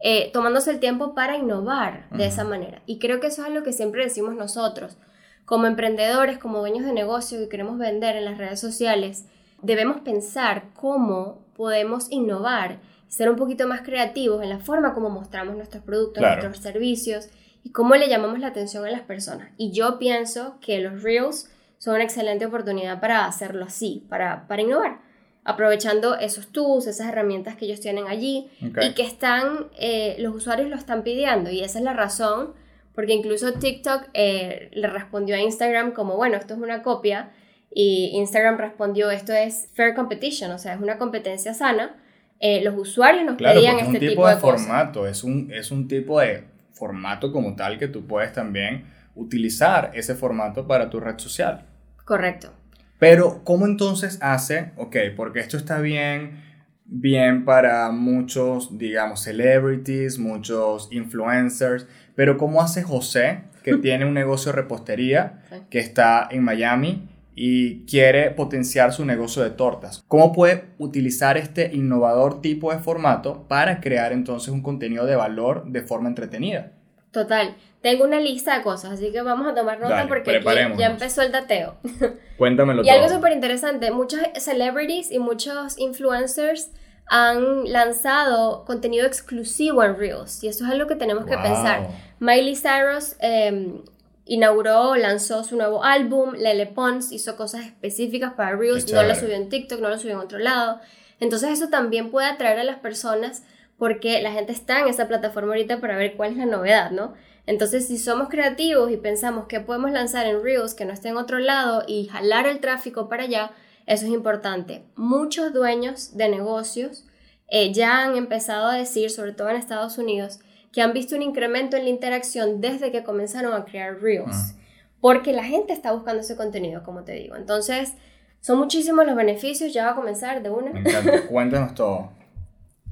eh, 0.00 0.30
tomándose 0.32 0.70
el 0.70 0.80
tiempo 0.80 1.14
para 1.14 1.36
innovar 1.36 2.08
de 2.10 2.26
esa 2.26 2.44
manera. 2.44 2.82
Y 2.84 2.98
creo 2.98 3.18
que 3.18 3.28
eso 3.28 3.46
es 3.46 3.52
lo 3.52 3.62
que 3.62 3.72
siempre 3.72 4.04
decimos 4.04 4.34
nosotros 4.34 4.98
como 5.46 5.66
emprendedores, 5.66 6.38
como 6.38 6.58
dueños 6.58 6.84
de 6.84 6.92
negocio 6.92 7.38
que 7.38 7.48
queremos 7.48 7.78
vender 7.78 8.16
en 8.16 8.24
las 8.26 8.36
redes 8.36 8.60
sociales, 8.60 9.26
debemos 9.62 10.00
pensar 10.00 10.64
cómo 10.74 11.46
podemos 11.56 12.10
innovar, 12.10 12.80
ser 13.08 13.30
un 13.30 13.36
poquito 13.36 13.66
más 13.68 13.82
creativos 13.82 14.42
en 14.42 14.50
la 14.50 14.58
forma 14.58 14.92
como 14.92 15.08
mostramos 15.08 15.56
nuestros 15.56 15.84
productos, 15.84 16.20
nuestros 16.20 16.58
servicios 16.58 17.28
y 17.62 17.70
cómo 17.70 17.94
le 17.94 18.08
llamamos 18.08 18.40
la 18.40 18.48
atención 18.48 18.84
a 18.84 18.90
las 18.90 19.02
personas. 19.02 19.50
Y 19.56 19.70
yo 19.70 19.98
pienso 20.00 20.58
que 20.60 20.80
los 20.80 21.02
Reels 21.04 21.48
son 21.78 21.94
una 21.94 22.04
excelente 22.04 22.46
oportunidad 22.46 23.00
para 23.00 23.26
hacerlo 23.26 23.64
así, 23.64 24.04
para, 24.08 24.46
para 24.48 24.62
innovar, 24.62 25.00
aprovechando 25.44 26.16
esos 26.16 26.48
tools, 26.48 26.86
esas 26.86 27.08
herramientas 27.08 27.56
que 27.56 27.66
ellos 27.66 27.80
tienen 27.80 28.06
allí 28.06 28.50
y 28.60 28.94
que 28.94 29.02
están, 29.02 29.68
eh, 29.78 30.16
los 30.18 30.34
usuarios 30.34 30.68
lo 30.68 30.76
están 30.76 31.02
pidiendo. 31.02 31.50
Y 31.50 31.62
esa 31.62 31.78
es 31.78 31.84
la 31.84 31.92
razón 31.92 32.54
porque 32.94 33.12
incluso 33.12 33.52
TikTok 33.52 34.08
eh, 34.14 34.70
le 34.72 34.88
respondió 34.88 35.36
a 35.36 35.40
Instagram 35.40 35.92
como, 35.92 36.16
bueno, 36.16 36.36
esto 36.36 36.54
es 36.54 36.60
una 36.60 36.82
copia, 36.82 37.30
y 37.78 38.12
Instagram 38.14 38.56
respondió, 38.56 39.10
esto 39.10 39.34
es 39.34 39.68
fair 39.74 39.94
competition, 39.94 40.50
o 40.50 40.58
sea, 40.58 40.72
es 40.72 40.80
una 40.80 40.96
competencia 40.96 41.52
sana. 41.52 41.94
Eh, 42.40 42.62
los 42.64 42.74
usuarios 42.74 43.24
nos 43.26 43.36
pedían 43.36 43.78
este 43.78 43.98
tipo, 43.98 44.10
tipo 44.12 44.28
de, 44.28 44.36
formato, 44.36 45.06
es 45.06 45.22
un, 45.22 45.52
es 45.52 45.70
un 45.70 45.86
tipo 45.86 46.18
de 46.20 46.44
formato 46.72 47.30
como 47.30 47.54
tal 47.54 47.78
que 47.78 47.88
tú 47.88 48.06
puedes 48.06 48.32
también 48.32 48.86
utilizar 49.16 49.90
ese 49.94 50.14
formato 50.14 50.66
para 50.66 50.88
tu 50.88 51.00
red 51.00 51.18
social. 51.18 51.66
Correcto. 52.04 52.52
Pero, 52.98 53.42
¿cómo 53.44 53.66
entonces 53.66 54.18
hace? 54.22 54.72
Ok, 54.76 54.96
porque 55.16 55.40
esto 55.40 55.56
está 55.56 55.80
bien, 55.80 56.42
bien 56.84 57.44
para 57.44 57.90
muchos, 57.90 58.78
digamos, 58.78 59.20
celebrities, 59.20 60.18
muchos 60.18 60.88
influencers, 60.92 61.86
pero 62.14 62.38
¿cómo 62.38 62.62
hace 62.62 62.82
José, 62.82 63.42
que 63.62 63.76
tiene 63.82 64.06
un 64.06 64.14
negocio 64.14 64.52
de 64.52 64.56
repostería, 64.56 65.42
que 65.68 65.78
está 65.78 66.28
en 66.30 66.44
Miami 66.44 67.08
y 67.34 67.84
quiere 67.84 68.30
potenciar 68.30 68.92
su 68.94 69.04
negocio 69.04 69.42
de 69.42 69.50
tortas? 69.50 70.02
¿Cómo 70.08 70.32
puede 70.32 70.70
utilizar 70.78 71.36
este 71.36 71.74
innovador 71.74 72.40
tipo 72.40 72.72
de 72.72 72.78
formato 72.78 73.46
para 73.46 73.80
crear 73.80 74.12
entonces 74.12 74.48
un 74.48 74.62
contenido 74.62 75.04
de 75.04 75.16
valor 75.16 75.66
de 75.66 75.82
forma 75.82 76.08
entretenida? 76.08 76.72
Total. 77.16 77.54
Tengo 77.80 78.04
una 78.04 78.20
lista 78.20 78.58
de 78.58 78.62
cosas, 78.62 78.92
así 78.92 79.10
que 79.10 79.22
vamos 79.22 79.50
a 79.50 79.54
tomar 79.54 79.80
nota 79.80 80.04
porque 80.06 80.38
ya 80.76 80.86
empezó 80.86 81.22
el 81.22 81.32
dateo. 81.32 81.76
Cuéntamelo 82.36 82.84
y 82.84 82.90
algo 82.90 83.08
súper 83.08 83.32
interesante, 83.32 83.90
muchos 83.90 84.20
celebrities 84.34 85.10
y 85.10 85.18
muchos 85.18 85.78
influencers 85.78 86.72
han 87.06 87.72
lanzado 87.72 88.66
contenido 88.66 89.06
exclusivo 89.06 89.82
en 89.82 89.96
Reels 89.96 90.44
y 90.44 90.48
eso 90.48 90.66
es 90.66 90.70
algo 90.70 90.86
que 90.86 90.96
tenemos 90.96 91.24
que 91.24 91.38
pensar. 91.38 91.88
Miley 92.18 92.54
Cyrus 92.54 93.16
eh, 93.20 93.80
inauguró, 94.26 94.94
lanzó 94.96 95.42
su 95.42 95.56
nuevo 95.56 95.84
álbum, 95.84 96.34
Lele 96.34 96.66
Pons 96.66 97.12
hizo 97.12 97.34
cosas 97.38 97.64
específicas 97.64 98.34
para 98.34 98.54
Reels, 98.56 98.92
no 98.92 99.02
lo 99.04 99.14
subió 99.14 99.36
en 99.36 99.48
TikTok, 99.48 99.80
no 99.80 99.88
lo 99.88 99.98
subió 99.98 100.16
en 100.16 100.20
otro 100.20 100.38
lado. 100.38 100.80
Entonces 101.18 101.48
eso 101.48 101.70
también 101.70 102.10
puede 102.10 102.26
atraer 102.26 102.58
a 102.58 102.64
las 102.64 102.76
personas 102.76 103.42
porque 103.78 104.20
la 104.22 104.32
gente 104.32 104.52
está 104.52 104.80
en 104.80 104.88
esa 104.88 105.08
plataforma 105.08 105.50
ahorita 105.50 105.80
para 105.80 105.96
ver 105.96 106.16
cuál 106.16 106.32
es 106.32 106.36
la 106.38 106.46
novedad, 106.46 106.90
¿no? 106.90 107.14
Entonces, 107.46 107.86
si 107.86 107.98
somos 107.98 108.28
creativos 108.28 108.90
y 108.90 108.96
pensamos 108.96 109.46
que 109.46 109.60
podemos 109.60 109.92
lanzar 109.92 110.26
en 110.26 110.42
Reels 110.42 110.74
que 110.74 110.84
no 110.84 110.92
esté 110.92 111.08
en 111.08 111.16
otro 111.16 111.38
lado 111.38 111.84
y 111.86 112.06
jalar 112.06 112.46
el 112.46 112.60
tráfico 112.60 113.08
para 113.08 113.24
allá, 113.24 113.52
eso 113.86 114.06
es 114.06 114.12
importante. 114.12 114.82
Muchos 114.96 115.52
dueños 115.52 116.16
de 116.16 116.28
negocios 116.28 117.06
eh, 117.48 117.72
ya 117.72 118.02
han 118.02 118.16
empezado 118.16 118.66
a 118.66 118.74
decir, 118.74 119.10
sobre 119.10 119.32
todo 119.32 119.48
en 119.48 119.56
Estados 119.56 119.96
Unidos, 119.98 120.40
que 120.72 120.82
han 120.82 120.92
visto 120.92 121.14
un 121.14 121.22
incremento 121.22 121.76
en 121.76 121.84
la 121.84 121.90
interacción 121.90 122.60
desde 122.60 122.90
que 122.90 123.04
comenzaron 123.04 123.52
a 123.54 123.64
crear 123.64 124.00
Reels. 124.00 124.34
Ah. 124.34 124.52
Porque 125.00 125.32
la 125.32 125.44
gente 125.44 125.72
está 125.72 125.92
buscando 125.92 126.22
ese 126.22 126.36
contenido, 126.36 126.82
como 126.82 127.04
te 127.04 127.12
digo. 127.12 127.36
Entonces, 127.36 127.94
son 128.40 128.58
muchísimos 128.58 129.06
los 129.06 129.14
beneficios. 129.14 129.72
Ya 129.72 129.84
va 129.84 129.92
a 129.92 129.94
comenzar 129.94 130.42
de 130.42 130.50
una. 130.50 130.72
Me 130.72 130.80
encanta. 130.80 131.26
Cuéntanos 131.28 131.74
todo. 131.74 132.10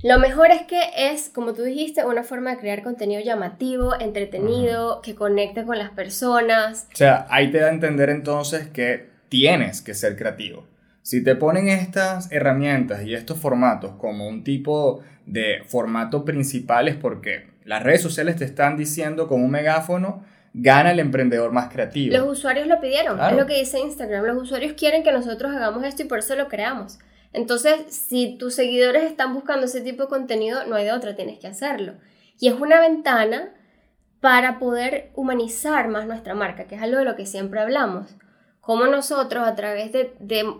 Lo 0.05 0.19
mejor 0.19 0.51
es 0.51 0.61
que 0.65 0.83
es, 0.99 1.31
como 1.31 1.55
tú 1.55 1.63
dijiste, 1.63 2.05
una 2.05 2.25
forma 2.25 2.51
de 2.51 2.59
crear 2.59 2.83
contenido 2.83 3.23
llamativo, 3.23 3.99
entretenido, 3.99 5.01
que 5.01 5.15
conecte 5.15 5.65
con 5.65 5.79
las 5.79 5.93
personas. 5.93 6.89
O 6.93 6.97
sea, 6.97 7.27
ahí 7.31 7.51
te 7.51 7.59
da 7.59 7.69
a 7.69 7.73
entender 7.73 8.11
entonces 8.11 8.69
que 8.69 9.09
tienes 9.31 9.81
que 9.81 9.95
ser 9.95 10.15
creativo. 10.15 10.67
Si 11.01 11.25
te 11.25 11.37
ponen 11.37 11.71
estas 11.71 12.31
herramientas 12.31 13.03
y 13.05 13.15
estos 13.15 13.39
formatos 13.39 13.93
como 13.93 14.29
un 14.29 14.45
tipo 14.45 15.01
de 15.25 15.63
formato 15.67 16.23
principal 16.27 16.87
es 16.89 16.97
porque 16.97 17.47
las 17.65 17.83
redes 17.83 18.03
sociales 18.03 18.37
te 18.37 18.45
están 18.45 18.77
diciendo 18.77 19.27
con 19.27 19.43
un 19.43 19.51
megáfono, 19.51 20.23
gana 20.53 20.91
el 20.91 21.01
emprendedor 21.01 21.51
más 21.51 21.73
creativo. 21.73 22.15
Los 22.15 22.29
usuarios 22.29 22.67
lo 22.67 22.79
pidieron, 22.79 23.19
es 23.19 23.35
lo 23.35 23.47
que 23.47 23.59
dice 23.59 23.81
Instagram. 23.81 24.27
Los 24.27 24.43
usuarios 24.43 24.75
quieren 24.75 25.03
que 25.03 25.13
nosotros 25.13 25.57
hagamos 25.57 25.83
esto 25.83 26.03
y 26.03 26.07
por 26.07 26.19
eso 26.19 26.37
lo 26.37 26.49
creamos. 26.49 26.99
Entonces, 27.35 27.93
si 27.93 28.39
tus 28.39 28.55
seguidores 28.55 29.03
están 29.03 29.35
buscando 29.35 29.67
ese 29.67 29.81
tipo 29.81 30.05
de 30.05 30.09
contenido, 30.09 30.65
no 30.67 30.77
hay 30.77 30.85
de 30.85 30.93
otra, 30.93 31.17
tienes 31.17 31.41
que 31.41 31.49
hacerlo. 31.49 31.95
Y 32.39 32.47
es 32.47 32.55
una 32.55 32.81
ventana 32.81 33.53
para 34.21 34.61
poder 34.61 35.11
humanizar 35.17 35.89
más 35.89 36.07
nuestra 36.07 36.35
marca, 36.35 36.65
que 36.65 36.77
es 36.77 36.83
algo 36.83 36.99
de 36.99 37.05
lo 37.05 37.17
que 37.17 37.27
siempre 37.27 37.61
hablamos. 37.61 38.15
Cómo 38.61 38.87
nosotros, 38.87 39.47
a 39.47 39.57
través 39.57 39.91
de, 39.93 40.15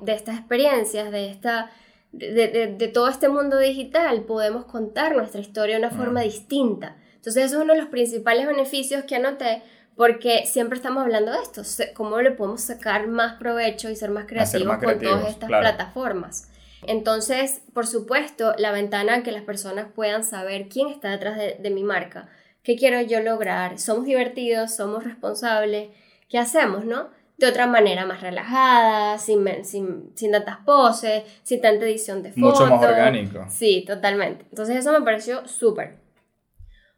estas 0.09 0.37
experiencias, 0.37 1.13
de, 1.13 1.31
esta, 1.31 1.71
de, 2.11 2.91
todo 2.93 3.09
este 3.09 3.29
mundo 3.29 3.57
digital, 3.57 4.23
podemos 4.23 4.65
contar 4.65 5.15
nuestra 5.15 5.41
historia 5.41 5.77
de 5.79 5.87
una 5.87 5.97
forma 5.97 6.21
mm. 6.21 6.25
distinta. 6.25 6.97
Entonces, 7.15 7.45
eso 7.45 7.59
es 7.59 7.63
uno 7.63 7.75
de 7.75 7.81
los 7.81 7.89
principales 7.89 8.49
beneficios 8.49 9.05
que 9.05 9.15
anoté, 9.15 9.63
porque 9.95 10.45
siempre 10.45 10.77
estamos 10.77 11.05
hablando 11.05 11.31
de 11.31 11.39
esto, 11.39 11.63
cómo 11.95 12.21
le 12.21 12.33
podemos 12.33 12.63
sacar 12.63 13.07
más 13.07 13.35
provecho 13.35 13.91
y 13.91 13.95
ser 13.97 14.11
más 14.11 14.27
creativos, 14.27 14.79
con 14.79 14.99
todas 14.99 15.29
estas 15.29 15.49
plataformas. 15.49 16.49
Entonces, 16.89 17.63
por 17.73 17.87
supuesto, 17.87 18.55
la 18.59 18.73
ventana 18.73 19.23
que 19.23 19.33
las 19.33 19.43
personas 19.43 19.87
puedan 19.95 20.25
saber 20.25 20.69
quién 20.69 20.89
está 20.89 21.11
detrás 21.11 21.37
de, 21.37 21.71
mi 21.71 21.83
marca, 21.83 22.29
qué 22.63 22.77
quiero 22.77 23.01
yo 23.01 23.21
lograr, 23.21 23.79
somos 23.79 24.05
divertidos, 24.05 24.75
somos 24.75 25.05
responsables, 25.05 25.91
¿qué 26.29 26.39
hacemos, 26.39 26.85
no? 26.85 27.09
De 27.37 27.49
otra 27.49 27.67
manera 27.67 28.07
más 28.07 28.21
relajada, 28.21 29.19
sin, 29.19 29.45
sin, 29.65 30.13
sin 30.15 30.33
tantas 30.33 30.59
poses, 30.59 31.25
sin 31.43 31.61
tanta 31.61 31.85
edición 31.85 32.23
de 32.23 32.33
fotos. 32.33 32.61
Mucho 32.61 32.67
más 32.67 32.85
orgánico. 32.85 33.45
Sí, 33.49 33.85
totalmente. 33.87 34.47
Entonces 34.51 34.77
eso 34.77 34.93
me 34.93 35.03
pareció 35.03 35.47
súper. 35.49 35.99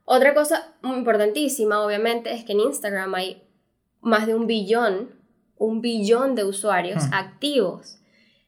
Otra 0.04 0.34
cosa 0.34 0.74
muy 0.82 0.98
importantísima, 0.98 1.84
obviamente, 1.84 2.32
es 2.32 2.44
que 2.44 2.52
en 2.52 2.60
Instagram 2.60 3.14
hay 3.14 3.42
más 4.00 4.26
de 4.26 4.34
un 4.34 4.46
billón, 4.46 5.10
un 5.58 5.80
billón 5.80 6.34
de 6.34 6.44
usuarios 6.44 7.04
hmm. 7.08 7.14
activos. 7.14 7.98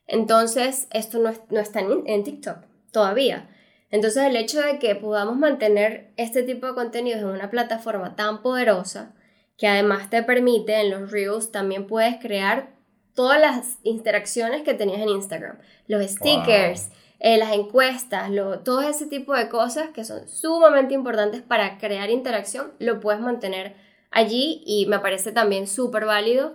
Entonces, 0.08 0.88
esto 0.90 1.18
no, 1.18 1.60
está 1.60 1.80
en, 1.80 2.24
TikTok 2.24 2.56
todavía. 2.90 3.48
Entonces, 3.90 4.24
el 4.24 4.36
hecho 4.36 4.60
de 4.60 4.78
que 4.78 4.94
podamos 4.94 5.36
mantener 5.36 6.10
este 6.16 6.42
tipo 6.42 6.66
de 6.66 6.74
contenidos 6.74 7.20
en 7.20 7.28
una 7.28 7.50
plataforma 7.50 8.16
tan 8.16 8.42
poderosa, 8.42 9.14
que 9.58 9.68
además 9.68 10.08
te 10.08 10.22
permite 10.22 10.80
en 10.80 10.90
los 10.90 11.10
Reels 11.10 11.52
también 11.52 11.86
puedes 11.86 12.16
crear 12.16 12.70
todas 13.14 13.40
las 13.40 13.78
interacciones 13.82 14.62
que 14.62 14.74
tenías 14.74 15.00
en 15.00 15.08
Instagram, 15.08 15.58
los 15.88 16.04
stickers, 16.06 16.90
eh, 17.18 17.36
las 17.36 17.52
encuestas, 17.52 18.30
todo 18.64 18.80
ese 18.80 19.06
tipo 19.06 19.34
de 19.34 19.48
cosas 19.48 19.88
que 19.90 20.04
son 20.04 20.28
sumamente 20.28 20.94
importantes 20.94 21.42
para 21.42 21.78
crear 21.78 22.10
interacción, 22.10 22.72
lo 22.78 23.00
puedes 23.00 23.20
mantener 23.20 23.74
allí 24.10 24.62
y 24.64 24.86
me 24.86 25.00
parece 25.00 25.32
también 25.32 25.66
súper 25.66 26.04
válido 26.04 26.54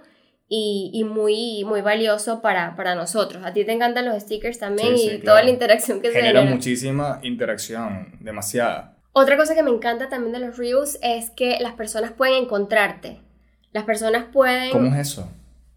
y, 0.56 1.04
muy, 1.04 1.64
muy 1.66 1.82
valioso 1.82 2.40
para, 2.42 2.76
para, 2.76 2.94
nosotros. 2.94 3.44
A 3.44 3.54
ti 3.54 3.66
te 3.66 3.72
encantan 3.72 4.06
los 4.06 4.22
stickers 4.22 4.60
también 4.60 4.96
y 4.96 5.18
toda 5.18 5.42
la 5.42 5.50
interacción 5.50 6.00
que 6.00 6.10
genera. 6.12 6.42
Genera 6.42 6.56
muchísima 6.56 7.20
interacción, 7.24 8.16
demasiada. 8.20 8.96
Otra 9.14 9.36
cosa 9.36 9.56
que 9.56 9.64
me 9.64 9.72
encanta 9.72 10.10
también 10.10 10.34
de 10.34 10.40
los 10.40 10.58
Reels 10.58 11.00
es 11.02 11.32
que 11.32 11.58
las 11.60 11.74
personas 11.74 12.12
pueden 12.12 12.44
encontrarte. 12.44 13.20
Las 13.72 13.84
personas 13.86 14.26
pueden... 14.32 14.70
¿Cómo 14.72 14.94
es 14.94 15.08
eso? 15.08 15.28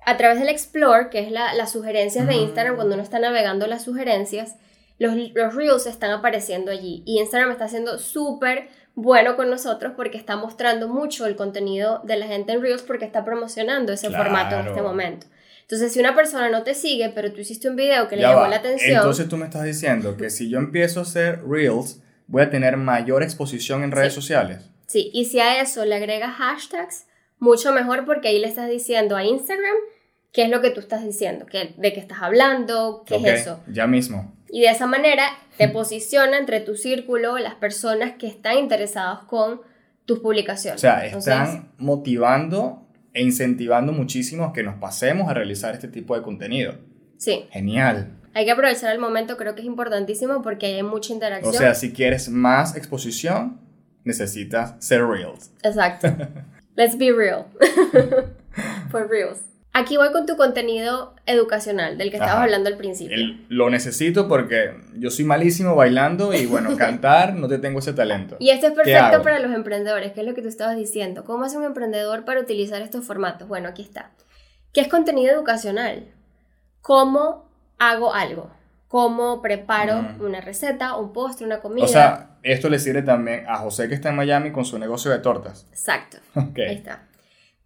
A 0.04 0.18
través 0.18 0.38
del 0.40 0.50
Explore, 0.50 1.09
que 1.11 1.21
es 1.21 1.30
la, 1.30 1.54
las 1.54 1.73
sugerencias 1.73 2.26
de 2.26 2.37
mm. 2.37 2.40
Instagram, 2.40 2.76
cuando 2.76 2.95
uno 2.95 3.02
está 3.02 3.18
navegando 3.18 3.66
las 3.66 3.83
sugerencias, 3.83 4.56
los, 4.99 5.14
los 5.35 5.54
Reels 5.54 5.87
están 5.87 6.11
apareciendo 6.11 6.71
allí. 6.71 7.02
Y 7.06 7.18
Instagram 7.18 7.50
está 7.50 7.64
haciendo 7.64 7.99
súper 7.99 8.68
bueno 8.97 9.37
con 9.37 9.50
nosotros 9.50 9.93
porque 9.95 10.19
está 10.19 10.37
mostrando 10.37 10.88
mucho 10.88 11.26
el 11.26 11.37
contenido 11.37 12.00
de 12.05 12.17
la 12.17 12.26
gente 12.26 12.53
en 12.53 12.62
Reels 12.62 12.83
porque 12.83 13.05
está 13.05 13.25
promocionando 13.25 13.93
ese 13.93 14.11
formato 14.11 14.59
en 14.59 14.67
este 14.67 14.83
momento. 14.83 15.26
Entonces, 15.61 15.93
si 15.93 16.00
una 16.00 16.15
persona 16.15 16.49
no 16.49 16.62
te 16.62 16.75
sigue, 16.75 17.11
pero 17.11 17.33
tú 17.33 17.41
hiciste 17.41 17.69
un 17.69 17.76
video 17.76 18.09
que 18.09 18.17
le 18.17 18.23
llamó 18.23 18.47
la 18.47 18.57
atención. 18.57 18.97
Entonces, 18.97 19.29
tú 19.29 19.37
me 19.37 19.45
estás 19.45 19.65
diciendo 19.65 20.17
que 20.17 20.31
si 20.31 20.49
yo 20.49 20.59
empiezo 20.59 21.00
a 21.00 21.03
hacer 21.03 21.43
Reels, 21.47 22.00
voy 22.26 22.43
a 22.43 22.50
tener 22.50 22.76
mayor 22.76 23.23
exposición 23.23 23.83
en 23.83 23.93
redes 23.93 24.12
sociales. 24.12 24.71
Sí, 24.87 25.11
y 25.12 25.25
si 25.25 25.41
a 25.41 25.61
eso 25.61 25.85
le 25.85 25.97
agregas 25.97 26.37
hashtags, 26.37 27.07
mucho 27.38 27.73
mejor 27.73 28.05
porque 28.05 28.29
ahí 28.29 28.38
le 28.38 28.47
estás 28.47 28.71
diciendo 28.71 29.17
a 29.17 29.25
Instagram 29.25 29.76
qué 30.33 30.45
es 30.45 30.50
lo 30.50 30.61
que 30.61 30.71
tú 30.71 30.81
estás 30.81 31.05
diciendo, 31.05 31.47
qué, 31.47 31.75
de 31.76 31.93
qué 31.93 32.00
estás 32.00 32.23
hablando, 32.23 33.03
qué 33.05 33.17
es 33.17 33.41
eso. 33.41 33.61
Ya 33.67 33.87
mismo. 33.87 34.36
Y 34.56 34.62
de 34.62 34.68
esa 34.68 34.86
manera 34.86 35.22
te 35.58 35.68
posiciona 35.68 36.38
entre 36.38 36.60
tu 36.60 36.76
círculo 36.76 37.36
las 37.36 37.56
personas 37.56 38.14
que 38.14 38.26
están 38.26 38.56
interesadas 38.56 39.18
con 39.25 39.60
tus 40.06 40.20
publicaciones. 40.20 40.78
O 40.78 40.80
sea, 40.80 41.04
están 41.04 41.72
motivando 41.76 42.88
e 43.12 43.22
incentivando 43.22 43.92
muchísimo 43.92 44.54
que 44.54 44.62
nos 44.62 44.76
pasemos 44.76 45.28
a 45.28 45.34
realizar 45.34 45.75
este 45.75 45.88
tipo 45.88 46.16
de 46.16 46.22
contenido. 46.22 46.78
Sí. 47.18 47.44
Genial. 47.50 48.16
Hay 48.32 48.46
que 48.46 48.50
aprovechar 48.50 48.94
el 48.94 48.98
momento, 48.98 49.36
creo 49.36 49.54
que 49.54 49.60
es 49.60 49.66
importantísimo 49.66 50.40
porque 50.40 50.64
hay 50.64 50.82
mucha 50.82 51.12
interacción. 51.12 51.54
O 51.54 51.58
sea, 51.58 51.75
si 51.75 51.92
quieres 51.92 52.30
más 52.30 52.76
exposición, 52.76 53.60
necesitas 54.04 54.82
ser 54.82 55.06
reals. 55.06 55.50
Exacto. 55.64 56.08
Let's 56.76 56.96
be 56.96 57.12
real. 57.12 57.44
For 58.90 59.06
reals. 59.06 59.40
Aquí 59.78 59.99
voy 59.99 60.11
con 60.11 60.25
tu 60.25 60.38
contenido 60.38 61.12
educacional, 61.26 61.99
del 61.99 62.09
que 62.09 62.16
estabas 62.16 62.45
hablando 62.45 62.71
al 62.71 62.78
principio. 62.78 63.18
lo 63.50 63.68
necesito 63.68 64.26
porque 64.26 64.75
yo 64.95 65.11
soy 65.11 65.26
malísimo 65.26 65.75
bailando 65.76 66.33
y 66.33 66.47
bueno, 66.47 66.75
cantar 66.78 67.35
no 67.35 67.47
te 67.47 67.59
tengo 67.59 67.80
ese 67.80 67.92
talento. 67.92 68.37
Y 68.38 68.49
esto 68.49 68.68
es 68.68 68.73
perfecto 68.73 69.21
para 69.21 69.38
los 69.38 69.52
emprendedores, 69.52 70.12
que 70.12 70.21
es 70.21 70.26
lo 70.26 70.35
que 70.35 70.40
tú 70.40 70.49
estabas 70.49 70.78
diciendo. 70.78 71.25
¿Cómo 71.25 71.45
hace 71.45 71.59
un 71.59 71.64
emprendedor 71.64 72.25
para 72.25 72.40
utilizar 72.40 72.80
estos 72.80 73.04
formatos? 73.04 73.49
Bueno, 73.49 73.68
aquí 73.68 73.83
está. 73.83 74.12
¿Qué 74.73 74.80
es 74.80 74.88
contenido 74.88 75.35
educacional? 75.35 76.06
¿Cómo 76.80 77.50
hago 77.78 78.14
algo? 78.14 78.50
¿Cómo 78.88 79.42
preparo 79.42 80.00
mm. 80.00 80.23
una 80.23 80.40
receta, 80.40 80.97
un 80.97 81.12
postre, 81.12 81.45
una 81.45 81.61
comida? 81.61 81.85
O 81.85 81.88
sea, 81.88 82.38
esto 82.42 82.71
le 82.71 82.78
sirve 82.78 83.02
también 83.02 83.45
a 83.47 83.59
José 83.59 83.90
que 83.90 83.95
está 83.95 84.09
en 84.09 84.16
Miami 84.16 84.52
con 84.52 84.64
su 84.64 84.78
negocio 84.78 85.11
de 85.11 85.18
tortas. 85.18 85.66
Exacto. 85.71 86.16
Ahí 86.35 86.76
está 86.76 87.02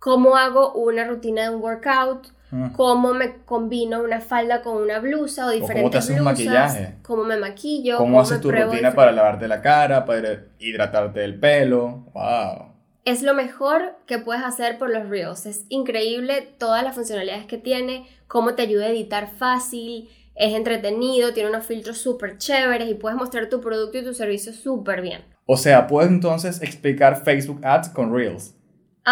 cómo 0.01 0.35
hago 0.37 0.73
una 0.73 1.05
rutina 1.05 1.43
de 1.43 1.51
un 1.51 1.63
workout, 1.63 2.27
ah. 2.51 2.73
cómo 2.75 3.15
me 3.15 3.37
combino 3.45 4.03
una 4.03 4.21
falda 4.21 4.63
con 4.63 4.79
una 4.79 4.99
blusa 4.99 5.47
o 5.47 5.51
diferentes 5.51 5.83
cómo 5.83 5.91
te 5.91 5.99
haces 5.99 6.19
un 6.19 6.25
maquillaje. 6.25 6.95
cómo 7.03 7.23
me 7.23 7.37
maquillo, 7.37 7.99
cómo, 7.99 8.21
haces 8.21 8.41
tu 8.41 8.51
rutina 8.51 8.93
para 8.93 9.13
lavarte 9.13 9.47
la 9.47 9.63
cara, 9.63 10.05
para 10.05 10.47
hidratarte 10.59 11.23
el 11.23 11.39
pelo. 11.39 12.07
Wow. 12.13 12.71
Es 13.05 13.23
lo 13.23 13.35
mejor 13.35 13.97
que 14.07 14.19
puedes 14.19 14.43
hacer 14.43 14.79
por 14.79 14.91
los 14.91 15.09
Reels. 15.09 15.47
Es 15.47 15.65
increíble 15.69 16.49
todas 16.59 16.83
las 16.83 16.95
funcionalidades 16.95 17.47
que 17.47 17.59
tiene, 17.59 18.07
cómo 18.27 18.55
te 18.55 18.63
ayuda 18.63 18.87
a 18.87 18.89
editar 18.89 19.31
fácil, 19.39 20.09
es 20.35 20.55
entretenido, 20.55 21.35
tiene 21.35 21.51
unos 21.51 21.67
filtros 21.67 21.99
súper 21.99 22.39
chéveres 22.39 22.89
y 22.89 22.95
puedes 22.95 23.19
mostrar 23.19 23.49
tu 23.49 23.61
producto 23.61 23.99
y 23.99 24.05
tu 24.05 24.15
servicio 24.15 24.53
súper 24.53 25.03
bien. 25.03 25.23
O 25.45 25.57
sea, 25.57 25.87
puedes 25.87 26.11
entonces 26.11 26.63
explicar 26.63 27.23
Facebook 27.23 27.61
Ads 27.63 27.91
con 27.91 28.15
Reels. 28.15 28.55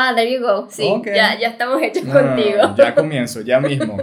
Ah, 0.00 0.14
there 0.14 0.30
you 0.30 0.40
go. 0.40 0.68
Sí, 0.70 0.88
ya, 1.06 1.36
ya 1.40 1.48
estamos 1.48 1.82
hechos 1.82 2.04
contigo. 2.04 2.74
Ya 2.76 2.94
comienzo, 2.94 3.40
ya 3.40 3.58
mismo. 3.58 3.96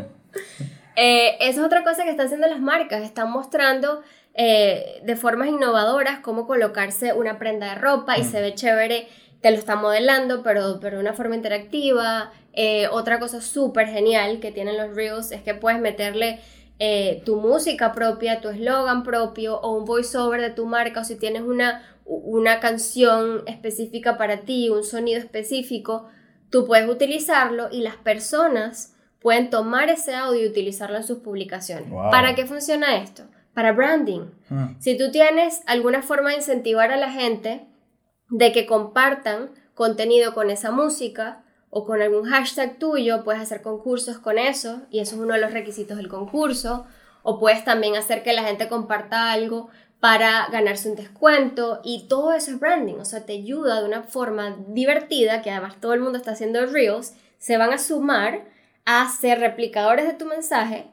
eh, 0.97 1.37
esa 1.39 1.61
es 1.61 1.65
otra 1.65 1.85
cosa 1.85 2.03
que 2.03 2.09
están 2.09 2.25
haciendo 2.25 2.47
las 2.47 2.59
marcas. 2.59 3.01
Están 3.01 3.31
mostrando 3.31 4.03
eh, 4.33 5.01
de 5.03 5.15
formas 5.15 5.47
innovadoras 5.47 6.19
cómo 6.19 6.47
colocarse 6.47 7.13
una 7.13 7.39
prenda 7.39 7.69
de 7.69 7.75
ropa 7.75 8.17
y 8.17 8.23
mm. 8.23 8.25
se 8.25 8.41
ve 8.41 8.53
chévere. 8.53 9.07
Te 9.39 9.51
lo 9.51 9.57
está 9.57 9.77
modelando, 9.77 10.43
pero, 10.43 10.79
pero 10.81 10.97
de 10.97 11.01
una 11.01 11.13
forma 11.13 11.35
interactiva. 11.35 12.33
Eh, 12.51 12.89
otra 12.91 13.17
cosa 13.17 13.39
súper 13.39 13.87
genial 13.87 14.41
que 14.41 14.51
tienen 14.51 14.75
los 14.75 14.93
Reels 14.93 15.31
es 15.31 15.43
que 15.43 15.53
puedes 15.53 15.79
meterle 15.79 16.41
eh, 16.79 17.21
tu 17.25 17.37
música 17.37 17.93
propia, 17.93 18.41
tu 18.41 18.49
eslogan 18.49 19.03
propio 19.03 19.59
o 19.61 19.77
un 19.77 19.85
voiceover 19.85 20.41
de 20.41 20.49
tu 20.49 20.65
marca 20.65 21.01
o 21.01 21.03
si 21.03 21.15
tienes 21.15 21.43
una, 21.43 21.83
una 22.05 22.59
canción 22.59 23.43
específica 23.47 24.17
para 24.17 24.41
ti, 24.41 24.69
un 24.69 24.83
sonido 24.83 25.19
específico, 25.19 26.07
tú 26.49 26.65
puedes 26.65 26.89
utilizarlo 26.89 27.69
y 27.71 27.81
las 27.81 27.95
personas 27.95 28.93
pueden 29.21 29.49
tomar 29.49 29.89
ese 29.89 30.15
audio 30.15 30.43
y 30.43 30.47
utilizarlo 30.47 30.97
en 30.97 31.03
sus 31.03 31.19
publicaciones. 31.19 31.89
¿Para 32.11 32.35
qué 32.35 32.45
funciona 32.45 32.97
esto? 32.97 33.23
Para 33.53 33.71
branding. 33.71 34.31
Hmm. 34.49 34.75
Si 34.79 34.97
tú 34.97 35.11
tienes 35.11 35.61
alguna 35.67 36.01
forma 36.01 36.31
de 36.31 36.37
incentivar 36.37 36.91
a 36.91 36.97
la 36.97 37.09
gente 37.09 37.65
de 38.29 38.51
que 38.51 38.65
compartan 38.65 39.51
contenido 39.73 40.33
con 40.33 40.49
esa 40.49 40.71
música 40.71 41.44
o 41.77 41.83
con 41.83 42.01
algún 42.01 42.23
hashtag 42.23 42.79
tuyo, 42.79 43.25
puedes 43.25 43.41
hacer 43.41 43.61
concursos 43.61 44.17
con 44.19 44.37
eso 44.37 44.83
y 44.89 45.01
eso 45.01 45.15
es 45.15 45.21
uno 45.21 45.33
de 45.33 45.41
los 45.41 45.51
requisitos 45.51 45.97
del 45.97 46.07
concurso. 46.07 46.85
O 47.21 47.37
puedes 47.37 47.65
también 47.65 47.97
hacer 47.97 48.23
que 48.23 48.31
la 48.31 48.43
gente 48.43 48.69
comparta 48.69 49.33
algo 49.33 49.67
para 49.99 50.47
ganarse 50.53 50.89
un 50.89 50.95
descuento 50.95 51.81
y 51.83 52.07
todo 52.07 52.31
eso 52.31 52.51
es 52.51 52.61
branding, 52.61 52.95
o 52.95 53.03
sea, 53.03 53.25
te 53.25 53.33
ayuda 53.33 53.81
de 53.81 53.89
una 53.89 54.03
forma 54.03 54.55
divertida, 54.69 55.41
que 55.41 55.51
además 55.51 55.75
todo 55.81 55.93
el 55.93 55.99
mundo 55.99 56.17
está 56.17 56.31
haciendo 56.31 56.65
reels, 56.65 57.13
se 57.39 57.57
van 57.57 57.73
a 57.73 57.77
sumar 57.77 58.45
a 58.85 59.09
ser 59.09 59.41
replicadores 59.41 60.07
de 60.07 60.13
tu 60.13 60.25
mensaje, 60.27 60.85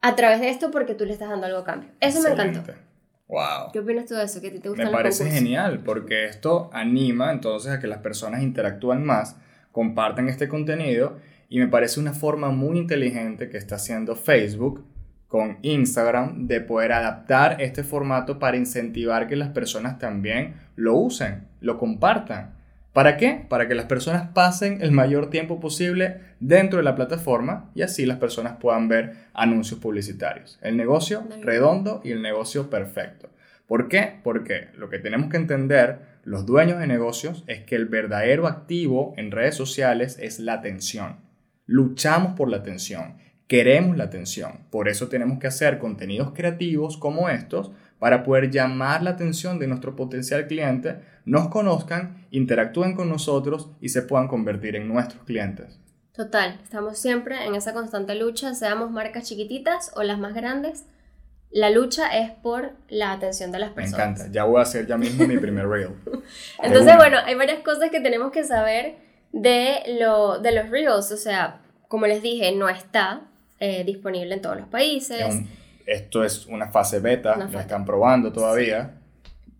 a 0.00 0.16
través 0.16 0.40
de 0.40 0.48
esto 0.48 0.72
porque 0.72 0.94
tú 0.94 1.04
le 1.04 1.12
estás 1.12 1.28
dando 1.28 1.46
algo 1.46 1.58
a 1.58 1.64
cambio. 1.64 1.90
Eso 2.00 2.20
me 2.20 2.30
encantó. 2.30 2.58
Excelente. 2.58 2.84
Wow. 3.28 3.70
¿Qué 3.72 3.78
opinas 3.78 4.06
tú 4.06 4.14
de 4.14 4.24
eso? 4.24 4.40
¿Qué 4.40 4.50
te 4.50 4.68
gustan 4.68 4.86
Me 4.86 4.92
parece 4.92 5.18
concursos? 5.18 5.38
genial 5.44 5.82
porque 5.84 6.24
esto 6.24 6.68
anima 6.72 7.30
entonces 7.30 7.70
a 7.70 7.78
que 7.78 7.86
las 7.86 7.98
personas 7.98 8.42
interactúen 8.42 9.04
más, 9.04 9.36
compartan 9.76 10.30
este 10.30 10.48
contenido 10.48 11.18
y 11.50 11.58
me 11.58 11.68
parece 11.68 12.00
una 12.00 12.14
forma 12.14 12.48
muy 12.48 12.78
inteligente 12.78 13.50
que 13.50 13.58
está 13.58 13.74
haciendo 13.74 14.16
Facebook 14.16 14.82
con 15.28 15.58
Instagram 15.60 16.46
de 16.46 16.62
poder 16.62 16.92
adaptar 16.92 17.60
este 17.60 17.84
formato 17.84 18.38
para 18.38 18.56
incentivar 18.56 19.28
que 19.28 19.36
las 19.36 19.50
personas 19.50 19.98
también 19.98 20.54
lo 20.76 20.96
usen, 20.96 21.48
lo 21.60 21.76
compartan. 21.76 22.54
¿Para 22.94 23.18
qué? 23.18 23.44
Para 23.50 23.68
que 23.68 23.74
las 23.74 23.84
personas 23.84 24.28
pasen 24.28 24.80
el 24.80 24.92
mayor 24.92 25.28
tiempo 25.28 25.60
posible 25.60 26.22
dentro 26.40 26.78
de 26.78 26.82
la 26.82 26.94
plataforma 26.94 27.70
y 27.74 27.82
así 27.82 28.06
las 28.06 28.16
personas 28.16 28.56
puedan 28.58 28.88
ver 28.88 29.26
anuncios 29.34 29.78
publicitarios. 29.78 30.58
El 30.62 30.78
negocio 30.78 31.22
redondo 31.42 32.00
y 32.02 32.12
el 32.12 32.22
negocio 32.22 32.70
perfecto. 32.70 33.28
¿Por 33.66 33.88
qué? 33.88 34.20
Porque 34.22 34.68
lo 34.78 34.88
que 34.88 35.00
tenemos 35.00 35.28
que 35.28 35.36
entender 35.36 36.15
los 36.26 36.44
dueños 36.44 36.80
de 36.80 36.88
negocios 36.88 37.44
es 37.46 37.62
que 37.62 37.76
el 37.76 37.86
verdadero 37.86 38.48
activo 38.48 39.14
en 39.16 39.30
redes 39.30 39.54
sociales 39.54 40.18
es 40.20 40.40
la 40.40 40.54
atención. 40.54 41.20
Luchamos 41.66 42.32
por 42.32 42.50
la 42.50 42.56
atención, 42.56 43.18
queremos 43.46 43.96
la 43.96 44.04
atención. 44.04 44.66
Por 44.72 44.88
eso 44.88 45.06
tenemos 45.06 45.38
que 45.38 45.46
hacer 45.46 45.78
contenidos 45.78 46.32
creativos 46.34 46.96
como 46.96 47.28
estos 47.28 47.70
para 48.00 48.24
poder 48.24 48.50
llamar 48.50 49.04
la 49.04 49.10
atención 49.10 49.60
de 49.60 49.68
nuestro 49.68 49.94
potencial 49.94 50.48
cliente, 50.48 50.96
nos 51.24 51.46
conozcan, 51.46 52.26
interactúen 52.32 52.96
con 52.96 53.08
nosotros 53.08 53.70
y 53.80 53.90
se 53.90 54.02
puedan 54.02 54.26
convertir 54.26 54.74
en 54.74 54.88
nuestros 54.88 55.22
clientes. 55.22 55.78
Total, 56.12 56.58
estamos 56.60 56.98
siempre 56.98 57.46
en 57.46 57.54
esa 57.54 57.72
constante 57.72 58.16
lucha, 58.16 58.52
seamos 58.54 58.90
marcas 58.90 59.28
chiquititas 59.28 59.92
o 59.94 60.02
las 60.02 60.18
más 60.18 60.34
grandes. 60.34 60.86
La 61.50 61.70
lucha 61.70 62.16
es 62.18 62.30
por 62.32 62.72
la 62.88 63.12
atención 63.12 63.50
de 63.52 63.58
las 63.58 63.70
Me 63.70 63.76
personas. 63.76 64.00
encanta. 64.20 64.32
Ya 64.32 64.44
voy 64.44 64.58
a 64.58 64.62
hacer 64.62 64.86
ya 64.86 64.96
mismo 64.98 65.26
mi 65.26 65.38
primer 65.38 65.66
reel. 65.68 65.90
Entonces, 66.62 66.82
una. 66.92 66.96
bueno, 66.96 67.18
hay 67.24 67.34
varias 67.34 67.60
cosas 67.60 67.90
que 67.90 68.00
tenemos 68.00 68.30
que 68.32 68.44
saber 68.44 68.96
de, 69.32 69.96
lo, 70.00 70.38
de 70.38 70.52
los 70.52 70.68
Reels. 70.70 71.10
O 71.12 71.16
sea, 71.16 71.60
como 71.88 72.06
les 72.06 72.20
dije, 72.22 72.52
no 72.52 72.68
está 72.68 73.22
eh, 73.60 73.84
disponible 73.84 74.34
en 74.34 74.42
todos 74.42 74.56
los 74.58 74.68
países. 74.68 75.20
Es 75.20 75.34
un- 75.34 75.48
esto 75.86 76.24
es 76.24 76.46
una 76.46 76.68
fase 76.72 76.98
beta, 76.98 77.34
Una 77.36 77.44
lo 77.44 77.50
fase. 77.52 77.62
están 77.62 77.84
probando 77.84 78.32
todavía. 78.32 78.94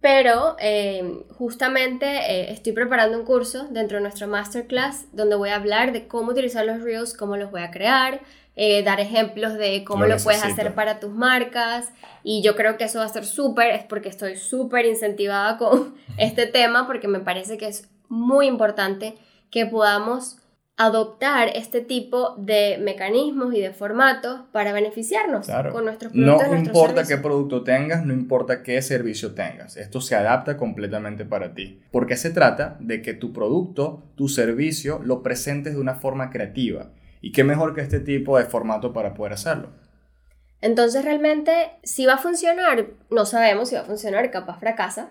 Pero 0.00 0.56
eh, 0.60 1.22
justamente 1.38 2.06
eh, 2.06 2.52
estoy 2.52 2.72
preparando 2.72 3.18
un 3.18 3.24
curso 3.24 3.68
dentro 3.70 3.96
de 3.98 4.02
nuestro 4.02 4.26
masterclass 4.28 5.06
donde 5.12 5.36
voy 5.36 5.48
a 5.50 5.56
hablar 5.56 5.92
de 5.92 6.06
cómo 6.08 6.32
utilizar 6.32 6.66
los 6.66 6.82
Reels, 6.82 7.14
cómo 7.16 7.36
los 7.36 7.50
voy 7.50 7.62
a 7.62 7.70
crear, 7.70 8.20
eh, 8.56 8.82
dar 8.82 9.00
ejemplos 9.00 9.54
de 9.54 9.84
cómo 9.84 10.04
Lo 10.06 10.16
lo, 10.16 10.22
puedes 10.22 10.42
hacer 10.42 10.74
para 10.74 10.98
tus 10.98 11.12
marcas. 11.12 11.92
Y 12.24 12.42
yo 12.42 12.56
creo 12.56 12.76
que 12.76 12.84
eso 12.84 12.98
va 12.98 13.04
a 13.04 13.08
ser 13.08 13.24
súper, 13.24 13.70
es 13.74 13.84
porque 13.84 14.08
estoy 14.08 14.36
súper 14.36 14.86
incentivada 14.86 15.58
con 15.58 15.94
este 16.16 16.46
tema 16.46 16.86
porque 16.86 17.06
me 17.08 17.20
parece 17.20 17.56
que 17.58 17.68
es 17.68 17.88
muy 18.08 18.46
importante 18.46 19.14
que 19.50 19.66
podamos 19.66 20.38
adoptar 20.78 21.48
este 21.54 21.80
tipo 21.80 22.34
de 22.36 22.76
mecanismos 22.78 23.54
y 23.54 23.60
de 23.62 23.70
formatos 23.72 24.40
para 24.52 24.72
beneficiarnos 24.74 25.46
Claro. 25.46 25.72
con 25.72 25.86
nuestros 25.86 26.14
No 26.14 26.36
productos. 26.36 26.48
nuestros 26.50 26.76
importa 26.76 27.06
qué 27.06 27.16
producto 27.16 27.62
tengas, 27.64 28.04
no 28.04 28.12
importa 28.12 28.62
qué 28.62 28.82
servicio 28.82 29.32
tengas. 29.32 29.78
Esto 29.78 30.02
se 30.02 30.16
adapta 30.16 30.58
completamente 30.58 31.24
para 31.24 31.54
ti. 31.54 31.80
Porque 31.90 32.16
se 32.18 32.28
trata 32.30 32.76
de 32.80 33.00
que 33.00 33.14
tu 33.14 33.32
producto, 33.32 34.02
tu 34.16 34.28
servicio, 34.28 35.00
lo 35.02 35.22
presentes 35.22 35.74
de 35.74 35.80
una 35.80 35.94
forma 35.94 36.28
creativa. 36.28 36.90
Y 37.26 37.32
qué 37.32 37.42
mejor 37.42 37.74
que 37.74 37.80
este 37.80 37.98
tipo 37.98 38.38
de 38.38 38.44
formato 38.44 38.92
para 38.92 39.12
poder 39.12 39.32
hacerlo. 39.32 39.70
Entonces 40.60 41.04
realmente 41.04 41.72
si 41.82 42.06
va 42.06 42.14
a 42.14 42.18
funcionar, 42.18 42.86
no 43.10 43.26
sabemos 43.26 43.68
si 43.68 43.74
va 43.74 43.80
a 43.80 43.84
funcionar, 43.84 44.30
capaz 44.30 44.60
fracasa. 44.60 45.10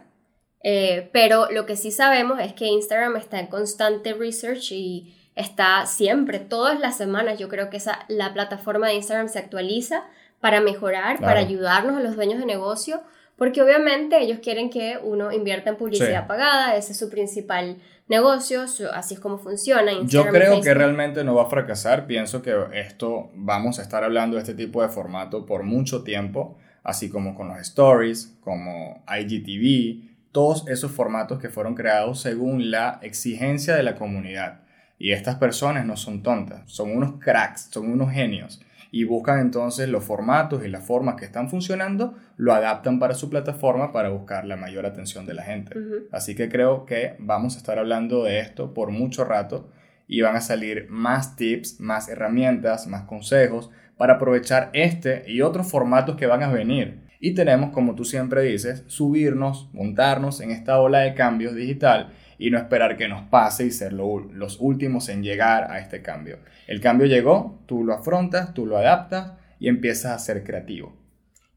Eh, 0.64 1.10
pero 1.12 1.52
lo 1.52 1.66
que 1.66 1.76
sí 1.76 1.92
sabemos 1.92 2.40
es 2.40 2.54
que 2.54 2.68
Instagram 2.68 3.18
está 3.18 3.42
en 3.42 3.48
constante 3.48 4.14
research 4.14 4.72
y 4.72 5.14
está 5.36 5.86
siempre, 5.88 6.40
todas 6.40 6.80
las 6.80 6.96
semanas, 6.96 7.38
yo 7.38 7.50
creo 7.50 7.70
que 7.70 7.76
esa, 7.76 8.06
la 8.08 8.34
plataforma 8.34 8.88
de 8.88 8.94
Instagram 8.94 9.28
se 9.28 9.40
actualiza 9.40 10.06
para 10.40 10.62
mejorar, 10.62 11.18
Claro. 11.18 11.26
para 11.34 11.40
ayudarnos 11.42 11.98
a 11.98 12.00
los 12.00 12.16
dueños 12.16 12.40
de 12.40 12.46
negocio, 12.46 13.02
porque 13.38 13.62
obviamente 13.62 14.18
ellos 14.22 14.40
quieren 14.42 14.70
que 14.70 14.98
uno 15.04 15.32
invierta 15.32 15.70
en 15.70 15.78
publicidad 15.78 16.22
Sí. 16.24 16.28
pagada, 16.28 16.76
ese 16.76 16.94
es 16.94 16.98
su 17.00 17.10
principal 17.10 17.78
negocio, 18.08 18.68
su- 18.68 18.88
así 18.88 19.16
es 19.16 19.20
como 19.20 19.38
funciona. 19.40 19.92
Yo 19.92 20.00
Instagram 20.02 20.32
creo 20.34 20.62
que 20.62 20.74
realmente 20.74 21.24
no 21.24 21.36
va 21.36 21.44
a 21.44 21.50
fracasar. 21.50 22.06
Pienso 22.08 22.42
que 22.42 22.54
esto 22.74 23.32
vamos 23.34 23.80
a 23.80 23.82
estar 23.82 24.04
hablando 24.04 24.36
de 24.38 24.42
este 24.44 24.54
tipo 24.54 24.82
de 24.82 24.90
formato 24.90 25.46
por 25.46 25.64
mucho 25.64 26.04
tiempo, 26.04 26.58
así 26.84 27.10
como 27.10 27.34
con 27.36 27.48
los 27.48 27.60
stories, 27.60 28.38
como 28.42 29.04
IGTV, 29.08 30.12
todos 30.32 30.68
esos 30.68 30.92
formatos 30.92 31.40
que 31.40 31.50
fueron 31.50 31.76
creados 31.76 32.20
según 32.22 32.70
la 32.70 33.00
exigencia 33.02 33.76
de 33.76 33.84
la 33.84 33.96
comunidad. 33.96 34.62
Y 35.00 35.12
estas 35.12 35.36
personas 35.36 35.86
no 35.86 35.98
son 35.98 36.24
tontas, 36.24 36.62
son 36.72 36.96
unos 36.96 37.20
cracks, 37.20 37.70
son 37.72 37.92
unos 37.92 38.12
genios. 38.12 38.62
Y 38.92 39.04
buscan 39.04 39.40
entonces 39.40 39.90
los 39.90 40.04
formatos 40.04 40.66
y 40.66 40.70
las 40.70 40.86
formas 40.86 41.16
que 41.16 41.26
están 41.26 41.50
funcionando, 41.50 42.16
lo 42.38 42.54
adaptan 42.54 43.00
para 43.00 43.14
su 43.14 43.30
plataforma 43.30 43.92
para 43.92 44.10
buscar 44.10 44.46
la 44.46 44.56
mayor 44.56 44.86
atención 44.86 45.26
de 45.26 45.34
la 45.34 45.44
gente. 45.44 45.76
Así 46.12 46.36
que 46.36 46.50
creo 46.50 46.86
que 46.86 47.16
vamos 47.20 47.56
a 47.56 47.58
estar 47.58 47.80
hablando 47.80 48.24
de 48.24 48.40
esto 48.40 48.74
por 48.74 48.92
mucho 48.92 49.26
rato 49.26 49.70
y 50.08 50.22
van 50.22 50.36
a 50.36 50.42
salir 50.42 50.88
más 50.90 51.36
tips, 51.36 51.80
más 51.80 52.10
herramientas, 52.10 52.88
más 52.88 53.04
consejos 53.04 53.70
para 53.98 54.16
aprovechar 54.16 54.70
este 54.74 55.24
y 55.28 55.42
otros 55.42 55.70
formatos 55.70 56.16
que 56.16 56.28
van 56.28 56.44
a 56.44 56.52
venir. 56.52 57.06
Y 57.20 57.34
tenemos, 57.34 57.72
como 57.72 57.96
tú 57.96 58.06
siempre 58.06 58.44
dices, 58.44 58.84
subirnos, 58.88 59.70
montarnos 59.74 60.42
en 60.42 60.52
esta 60.52 60.80
ola 60.80 61.00
de 61.00 61.14
cambios 61.14 61.56
digital 61.56 62.14
y 62.38 62.52
no 62.52 62.58
esperar 62.58 62.98
que 62.98 63.08
nos 63.08 63.24
pase 63.30 63.66
y 63.66 63.72
ser 63.72 63.94
lo- 63.94 64.20
los 64.20 64.58
últimos 64.60 65.10
en 65.10 65.24
llegar 65.24 65.72
a 65.72 65.80
este 65.80 66.02
cambio. 66.02 66.40
El 66.68 66.82
cambio 66.82 67.08
llegó, 67.08 67.60
tú 67.66 67.84
lo 67.84 67.94
afrontas, 67.94 68.54
tú 68.54 68.66
lo 68.66 68.78
adaptas 68.78 69.34
y 69.60 69.68
empiezas 69.70 70.12
a 70.12 70.20
ser 70.20 70.44
creativo. 70.44 70.94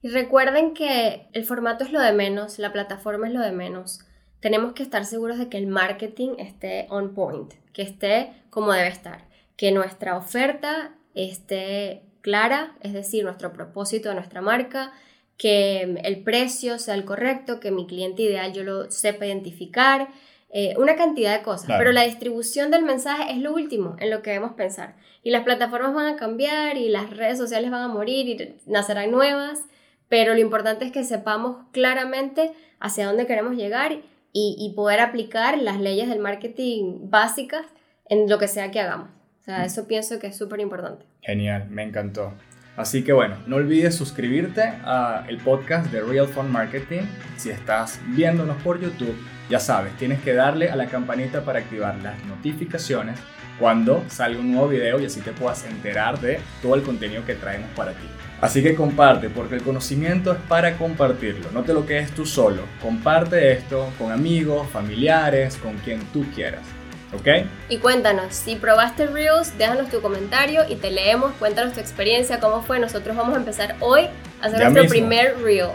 Y 0.02 0.08
recuerden 0.10 0.74
que 0.74 1.26
el 1.32 1.44
formato 1.44 1.84
es 1.84 1.90
lo 1.92 2.00
de 2.00 2.12
menos, 2.12 2.58
la 2.58 2.72
plataforma 2.72 3.26
es 3.26 3.34
lo 3.34 3.40
de 3.40 3.52
menos. 3.52 4.00
Tenemos 4.40 4.72
que 4.72 4.84
estar 4.84 5.04
seguros 5.04 5.38
de 5.38 5.48
que 5.48 5.58
el 5.58 5.66
marketing 5.66 6.36
esté 6.38 6.86
on 6.90 7.14
point, 7.14 7.52
que 7.72 7.82
esté 7.82 8.30
como 8.50 8.72
debe 8.72 8.88
estar, 8.88 9.24
que 9.56 9.72
nuestra 9.72 10.16
oferta 10.16 10.92
esté 11.14 12.02
clara, 12.20 12.74
es 12.80 12.92
decir, 12.92 13.24
nuestro 13.24 13.52
propósito 13.52 14.08
de 14.08 14.14
nuestra 14.14 14.40
marca, 14.40 14.92
que 15.36 15.82
el 16.04 16.22
precio 16.22 16.78
sea 16.78 16.94
el 16.94 17.04
correcto, 17.04 17.58
que 17.58 17.70
mi 17.72 17.86
cliente 17.86 18.22
ideal 18.22 18.52
yo 18.52 18.62
lo 18.64 18.90
sepa 18.90 19.26
identificar, 19.26 20.08
eh, 20.50 20.74
una 20.78 20.96
cantidad 20.96 21.36
de 21.36 21.42
cosas. 21.42 21.66
Claro. 21.66 21.80
Pero 21.80 21.92
la 21.92 22.04
distribución 22.04 22.70
del 22.70 22.84
mensaje 22.84 23.32
es 23.32 23.38
lo 23.38 23.52
último 23.52 23.96
en 23.98 24.10
lo 24.10 24.22
que 24.22 24.30
debemos 24.30 24.54
pensar. 24.54 24.96
Y 25.22 25.30
las 25.30 25.44
plataformas 25.44 25.94
van 25.94 26.06
a 26.06 26.16
cambiar 26.16 26.76
y 26.76 26.88
las 26.88 27.10
redes 27.10 27.38
sociales 27.38 27.70
van 27.70 27.82
a 27.82 27.88
morir 27.88 28.28
y 28.28 28.56
nacerán 28.66 29.10
nuevas, 29.10 29.60
pero 30.08 30.34
lo 30.34 30.40
importante 30.40 30.84
es 30.84 30.92
que 30.92 31.04
sepamos 31.04 31.58
claramente 31.72 32.52
hacia 32.80 33.06
dónde 33.06 33.26
queremos 33.26 33.56
llegar 33.56 33.92
y, 34.32 34.56
y 34.58 34.72
poder 34.74 35.00
aplicar 35.00 35.58
las 35.58 35.80
leyes 35.80 36.08
del 36.08 36.20
marketing 36.20 37.10
básicas 37.10 37.66
en 38.08 38.28
lo 38.28 38.38
que 38.38 38.48
sea 38.48 38.70
que 38.70 38.80
hagamos. 38.80 39.10
O 39.40 39.44
sea, 39.44 39.64
eso 39.64 39.86
pienso 39.86 40.18
que 40.18 40.28
es 40.28 40.36
súper 40.36 40.60
importante. 40.60 41.06
Genial, 41.22 41.68
me 41.70 41.82
encantó. 41.82 42.34
Así 42.78 43.02
que 43.02 43.12
bueno, 43.12 43.34
no 43.48 43.56
olvides 43.56 43.96
suscribirte 43.96 44.62
al 44.62 45.36
podcast 45.38 45.90
de 45.90 46.00
Real 46.00 46.28
Fun 46.28 46.52
Marketing. 46.52 47.02
Si 47.36 47.50
estás 47.50 47.98
viéndonos 48.06 48.56
por 48.62 48.80
YouTube, 48.80 49.16
ya 49.50 49.58
sabes, 49.58 49.92
tienes 49.96 50.20
que 50.22 50.32
darle 50.32 50.70
a 50.70 50.76
la 50.76 50.86
campanita 50.86 51.44
para 51.44 51.58
activar 51.58 51.96
las 51.96 52.24
notificaciones 52.26 53.18
cuando 53.58 54.04
salga 54.06 54.38
un 54.38 54.52
nuevo 54.52 54.68
video 54.68 55.00
y 55.00 55.06
así 55.06 55.20
te 55.20 55.32
puedas 55.32 55.66
enterar 55.66 56.20
de 56.20 56.38
todo 56.62 56.76
el 56.76 56.82
contenido 56.82 57.24
que 57.26 57.34
traemos 57.34 57.68
para 57.74 57.90
ti. 57.90 58.06
Así 58.40 58.62
que 58.62 58.76
comparte, 58.76 59.28
porque 59.28 59.56
el 59.56 59.62
conocimiento 59.62 60.30
es 60.30 60.38
para 60.48 60.78
compartirlo, 60.78 61.50
no 61.52 61.64
te 61.64 61.74
lo 61.74 61.84
quedes 61.84 62.12
tú 62.12 62.24
solo. 62.26 62.62
Comparte 62.80 63.50
esto 63.50 63.90
con 63.98 64.12
amigos, 64.12 64.68
familiares, 64.68 65.56
con 65.56 65.76
quien 65.78 65.98
tú 66.12 66.24
quieras. 66.32 66.77
¿Ok? 67.14 67.26
Y 67.70 67.78
cuéntanos, 67.78 68.34
si 68.34 68.56
probaste 68.56 69.06
Reels, 69.06 69.56
déjanos 69.56 69.88
tu 69.90 70.00
comentario 70.02 70.62
y 70.68 70.76
te 70.76 70.90
leemos, 70.90 71.32
cuéntanos 71.38 71.72
tu 71.74 71.80
experiencia, 71.80 72.38
cómo 72.40 72.62
fue. 72.62 72.78
Nosotros 72.78 73.16
vamos 73.16 73.34
a 73.34 73.38
empezar 73.38 73.76
hoy 73.80 74.08
a 74.42 74.46
hacer 74.46 74.58
Ya 74.60 74.64
nuestro 74.70 74.82
mismo. 74.82 75.08
primer 75.08 75.42
Reel 75.42 75.68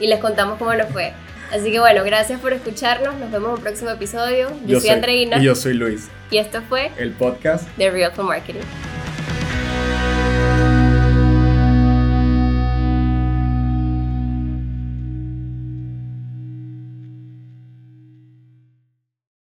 y 0.00 0.08
les 0.08 0.18
contamos 0.18 0.58
cómo 0.58 0.74
nos 0.74 0.88
fue. 0.88 1.12
Así 1.52 1.70
que 1.72 1.80
bueno, 1.80 2.02
gracias 2.04 2.40
por 2.40 2.52
escucharnos, 2.52 3.14
nos 3.16 3.30
vemos 3.30 3.50
en 3.50 3.54
un 3.56 3.60
próximo 3.60 3.90
episodio. 3.90 4.50
Yo, 4.66 4.80
soy 4.80 4.90
Andreina 4.90 5.38
Y 5.38 5.44
yo 5.44 5.54
soy 5.54 5.74
Luis. 5.74 6.08
y 6.30 6.38
esto 6.38 6.60
fue 6.68 6.90
El 6.96 7.12
podcast 7.12 7.68
The 7.76 7.90
Real 7.90 8.12
for 8.12 8.24
Marketing. 8.24 8.60